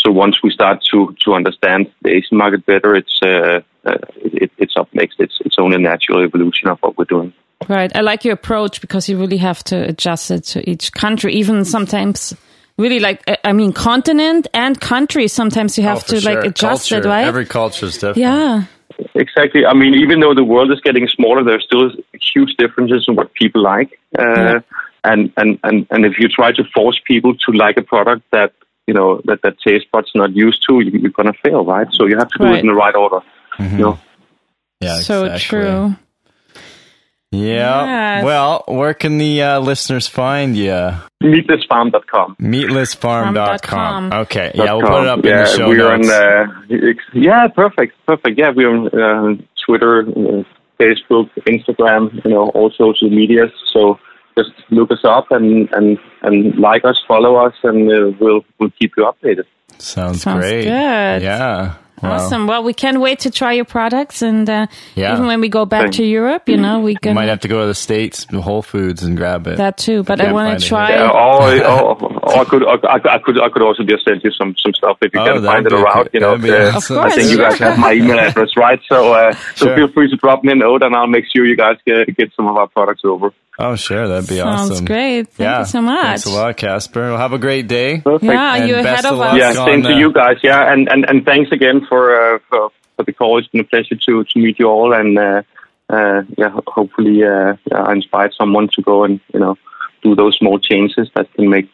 so 0.00 0.06
once 0.24 0.36
we 0.44 0.50
start 0.58 0.76
to 0.90 0.98
to 1.24 1.28
understand 1.38 1.80
the 2.04 2.10
Asian 2.18 2.36
market 2.42 2.60
better 2.72 2.90
it's 3.00 3.16
uh, 3.32 3.60
uh 3.90 3.98
it, 4.42 4.50
it's 4.62 4.76
up 4.80 4.88
next 5.00 5.14
it's 5.24 5.36
it's 5.46 5.58
only 5.62 5.76
a 5.76 5.84
natural 5.92 6.20
evolution 6.28 6.66
of 6.72 6.76
what 6.82 6.92
we're 6.98 7.12
doing 7.16 7.32
Right. 7.68 7.92
I 7.96 8.00
like 8.10 8.24
your 8.26 8.34
approach 8.34 8.74
because 8.84 9.08
you 9.08 9.16
really 9.22 9.38
have 9.38 9.60
to 9.70 9.76
adjust 9.92 10.30
it 10.30 10.42
to 10.52 10.58
each 10.72 10.92
country, 11.04 11.30
even 11.40 11.64
sometimes 11.64 12.36
really 12.78 13.00
like, 13.00 13.22
I- 13.28 13.38
I 13.44 13.52
mean, 13.52 13.72
continent 13.72 14.46
and 14.54 14.80
country. 14.80 15.28
Sometimes 15.28 15.78
you 15.78 15.84
have 15.84 15.98
Oh, 15.98 16.00
for 16.00 16.20
to 16.20 16.24
like 16.24 16.44
adjust 16.44 16.88
Culture. 16.90 17.06
it, 17.06 17.08
right? 17.08 17.24
Every 17.26 17.46
culture 17.46 17.86
is 17.86 17.94
different. 17.94 18.18
yeah. 18.18 18.64
Exactly. 19.14 19.66
I 19.66 19.74
mean, 19.74 19.94
even 19.94 20.20
though 20.20 20.34
the 20.34 20.44
world 20.44 20.70
is 20.72 20.80
getting 20.80 21.06
smaller, 21.08 21.42
there's 21.42 21.64
still 21.64 21.90
huge 22.32 22.54
differences 22.58 23.06
in 23.08 23.16
what 23.16 23.32
people 23.34 23.62
like. 23.62 23.98
Uh, 24.18 24.22
Yeah. 24.22 24.58
And 25.06 25.30
and 25.36 25.58
and 25.62 25.86
and 25.90 26.06
if 26.06 26.14
you 26.18 26.28
try 26.28 26.50
to 26.52 26.64
force 26.74 26.98
people 27.06 27.34
to 27.44 27.52
like 27.52 27.76
a 27.76 27.82
product 27.82 28.22
that 28.32 28.52
you 28.86 28.94
know 28.94 29.20
that 29.26 29.42
that 29.42 29.58
taste 29.60 29.86
buds 29.92 30.10
not 30.14 30.34
used 30.34 30.64
to, 30.66 30.80
you, 30.80 30.92
you're 30.98 31.10
gonna 31.10 31.34
fail, 31.44 31.62
right? 31.62 31.86
So 31.92 32.06
you 32.06 32.16
have 32.16 32.28
to 32.30 32.38
do 32.38 32.44
Right. 32.44 32.54
it 32.54 32.60
in 32.60 32.68
the 32.68 32.72
right 32.74 32.94
order. 32.96 33.20
You 33.58 33.78
know. 33.78 33.98
Yeah, 34.80 35.00
so 35.00 35.24
exactly. 35.24 35.40
true. 35.60 35.96
Yeah. 37.34 37.84
Yes. 38.16 38.24
Well, 38.24 38.64
where 38.68 38.94
can 38.94 39.18
the 39.18 39.42
uh, 39.42 39.60
listeners 39.60 40.06
find 40.08 40.56
you? 40.56 40.92
Meatlessfarm.com. 41.22 42.36
Meatlessfarm.com. 42.40 43.34
Farm.com. 43.34 44.12
Okay. 44.12 44.52
Yeah, 44.54 44.74
we'll 44.74 44.86
put 44.86 45.02
it 45.02 45.08
up 45.08 45.18
in 45.24 45.36
the 45.36 45.46
show. 45.46 45.68
We're 45.68 45.96
notes. 45.96 46.10
on. 46.10 46.14
Uh, 46.70 46.92
yeah, 47.14 47.48
perfect, 47.48 47.94
perfect. 48.06 48.38
Yeah, 48.38 48.50
we're 48.54 48.70
on 48.70 49.38
uh, 49.40 49.42
Twitter, 49.66 50.00
uh, 50.00 50.42
Facebook, 50.78 51.30
Instagram. 51.48 52.24
You 52.24 52.30
know, 52.30 52.48
all 52.50 52.70
social 52.70 53.10
medias. 53.10 53.50
So 53.72 53.98
just 54.36 54.50
look 54.70 54.90
us 54.90 55.04
up 55.04 55.30
and 55.30 55.68
and 55.72 55.98
and 56.22 56.56
like 56.58 56.84
us, 56.84 57.00
follow 57.06 57.36
us, 57.36 57.54
and 57.62 57.90
uh, 57.90 58.16
we'll 58.20 58.44
we'll 58.58 58.70
keep 58.78 58.92
you 58.96 59.04
updated. 59.04 59.44
Sounds, 59.78 60.22
Sounds 60.22 60.40
great. 60.40 60.64
good. 60.64 61.22
Yeah. 61.22 61.74
Well, 62.02 62.12
Awesome. 62.12 62.46
Well, 62.46 62.62
we 62.64 62.74
can't 62.74 63.00
wait 63.00 63.20
to 63.20 63.30
try 63.30 63.52
your 63.52 63.64
products. 63.64 64.20
And 64.22 64.48
uh, 64.50 64.66
Yeah. 64.94 65.14
even 65.14 65.26
when 65.26 65.40
we 65.40 65.48
go 65.48 65.64
back 65.64 65.92
to 65.92 66.04
Europe, 66.04 66.48
you 66.48 66.56
know, 66.56 66.80
we 66.80 66.92
You 66.92 66.98
can 66.98 67.14
might 67.14 67.28
have 67.28 67.40
to 67.40 67.48
go 67.48 67.60
to 67.62 67.66
the 67.66 67.74
States, 67.74 68.26
Whole 68.32 68.62
Foods, 68.62 69.02
and 69.02 69.16
grab 69.16 69.46
it. 69.46 69.56
that 69.58 69.78
too. 69.78 70.02
But 70.02 70.20
I 70.20 70.24
Can't 70.24 70.34
want 70.34 70.60
to 70.60 70.66
try. 70.66 70.88
here. 70.88 70.96
Yeah, 70.98 71.10
or, 71.10 72.02
or, 72.12 72.13
or 72.24 72.38
I 72.38 72.44
could 72.44 72.62
I, 72.66 72.74
I 73.14 73.18
could 73.18 73.40
I 73.40 73.48
could 73.50 73.62
also 73.62 73.82
just 73.84 74.04
send 74.04 74.22
you 74.24 74.30
some 74.32 74.54
some 74.58 74.72
stuff 74.74 74.98
if 75.02 75.12
you 75.14 75.20
Oh, 75.20 75.34
can 75.34 75.44
find 75.44 75.66
it 75.66 75.72
around. 75.72 76.08
great. 76.10 76.14
You 76.14 76.20
know, 76.20 76.34
uh, 76.34 76.72
awesome. 76.74 76.98
I 76.98 77.10
think 77.10 77.30
you 77.30 77.38
guys 77.38 77.58
have 77.58 77.78
my 77.78 77.92
email 77.92 78.18
address, 78.18 78.56
right? 78.56 78.80
So 78.88 79.12
uh, 79.12 79.32
so 79.54 79.66
Sure. 79.66 79.76
feel 79.76 79.88
free 79.92 80.10
to 80.10 80.16
drop 80.16 80.42
me 80.44 80.52
a 80.52 80.54
note, 80.56 80.82
and 80.82 80.94
I'll 80.96 81.06
make 81.06 81.24
sure 81.32 81.44
you 81.46 81.56
guys 81.56 81.76
get 81.86 82.16
get 82.16 82.32
some 82.34 82.46
of 82.46 82.56
our 82.56 82.66
products 82.68 83.02
over. 83.04 83.32
Oh, 83.58 83.76
sure. 83.76 84.08
That'd 84.08 84.28
be 84.28 84.40
awesome. 84.40 84.58
Sounds 84.58 84.70
awesome. 84.72 84.84
great. 84.86 85.28
Thank 85.28 85.46
yeah. 85.46 85.58
you 85.60 85.64
so 85.66 85.80
much. 85.80 86.04
Thanks 86.06 86.26
a 86.26 86.30
lot, 86.30 86.56
Casper. 86.56 87.00
Well, 87.10 87.18
have 87.18 87.32
a 87.32 87.38
great 87.38 87.68
day. 87.68 88.00
Perfect. 88.00 88.24
Yeah, 88.24 88.56
And 88.56 88.68
you're 88.68 88.78
ahead 88.80 89.04
of 89.04 89.12
of 89.14 89.20
us. 89.20 89.38
Yeah, 89.38 89.48
on 89.60 89.66
same 89.68 89.82
to 89.82 89.88
the- 89.90 89.94
you 89.94 90.12
guys. 90.12 90.38
Yeah, 90.42 90.72
and, 90.72 90.88
and, 90.88 91.04
and 91.08 91.24
thanks 91.24 91.52
again 91.52 91.86
for, 91.88 92.34
uh, 92.34 92.38
for 92.48 92.70
for 92.96 93.04
the 93.04 93.12
call. 93.12 93.38
It's 93.38 93.46
been 93.48 93.60
a 93.60 93.64
pleasure 93.64 93.94
to, 93.94 94.24
to 94.24 94.38
meet 94.40 94.58
you 94.58 94.66
all, 94.66 94.92
and 94.92 95.16
uh, 95.18 95.42
uh, 95.88 96.22
yeah, 96.36 96.50
hopefully 96.66 97.22
uh, 97.24 97.54
I 97.72 97.92
inspired 97.92 98.32
someone 98.34 98.68
to 98.74 98.82
go 98.82 99.04
and 99.04 99.20
you 99.32 99.38
know 99.40 99.56
do 100.02 100.14
those 100.16 100.36
small 100.36 100.58
changes 100.58 101.08
that 101.14 101.32
can 101.34 101.48
make 101.48 101.66
that 101.66 101.73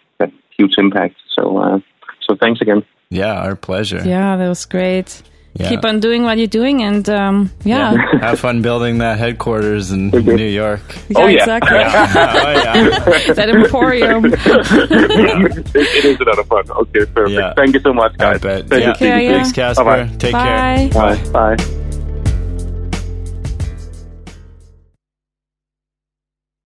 huge 0.61 0.75
impact. 0.79 1.16
So 1.37 1.42
uh, 1.59 1.79
so 2.27 2.37
thanks 2.37 2.61
again. 2.61 2.83
Yeah, 3.11 3.35
our 3.46 3.57
pleasure. 3.57 4.03
Yeah, 4.05 4.37
that 4.37 4.49
was 4.49 4.64
great. 4.66 5.23
Yeah. 5.55 5.68
Keep 5.68 5.85
on 5.85 5.99
doing 5.99 6.23
what 6.23 6.38
you're 6.38 6.46
doing, 6.46 6.81
and 6.85 7.09
um, 7.09 7.51
yeah, 7.64 7.92
Yeah. 7.92 8.20
Have 8.20 8.38
fun 8.38 8.62
building 8.62 8.99
that 8.99 9.18
headquarters 9.18 9.90
in 9.90 10.11
New 10.11 10.37
York. 10.46 10.81
Oh, 11.16 11.27
yeah. 11.27 11.40
exactly. 11.40 11.77
oh, 11.77 11.83
yeah. 11.83 13.33
that 13.35 13.49
emporium. 13.51 14.25
it, 14.33 15.75
it 15.75 16.05
is 16.05 16.20
a 16.20 16.25
lot 16.25 16.38
of 16.38 16.46
fun. 16.46 16.70
Okay, 16.70 17.05
perfect. 17.07 17.31
Yeah. 17.31 17.53
Thank 17.57 17.75
you 17.75 17.81
so 17.81 17.92
much, 17.92 18.12
I 18.20 18.38
guys. 18.38 18.40
bet. 18.40 18.68
Pleasure 18.68 18.85
Yeah. 18.87 18.94
speaking 18.94 19.16
to 19.16 19.23
you. 19.25 19.29
yeah. 19.31 19.37
Thanks, 19.42 19.53
Casper. 19.53 19.85
Bye-bye. 19.85 20.16
Take 20.18 20.33
Bye. 20.33 20.88
care. 20.92 21.16
Bye. 21.35 21.57
Bye. 21.57 21.79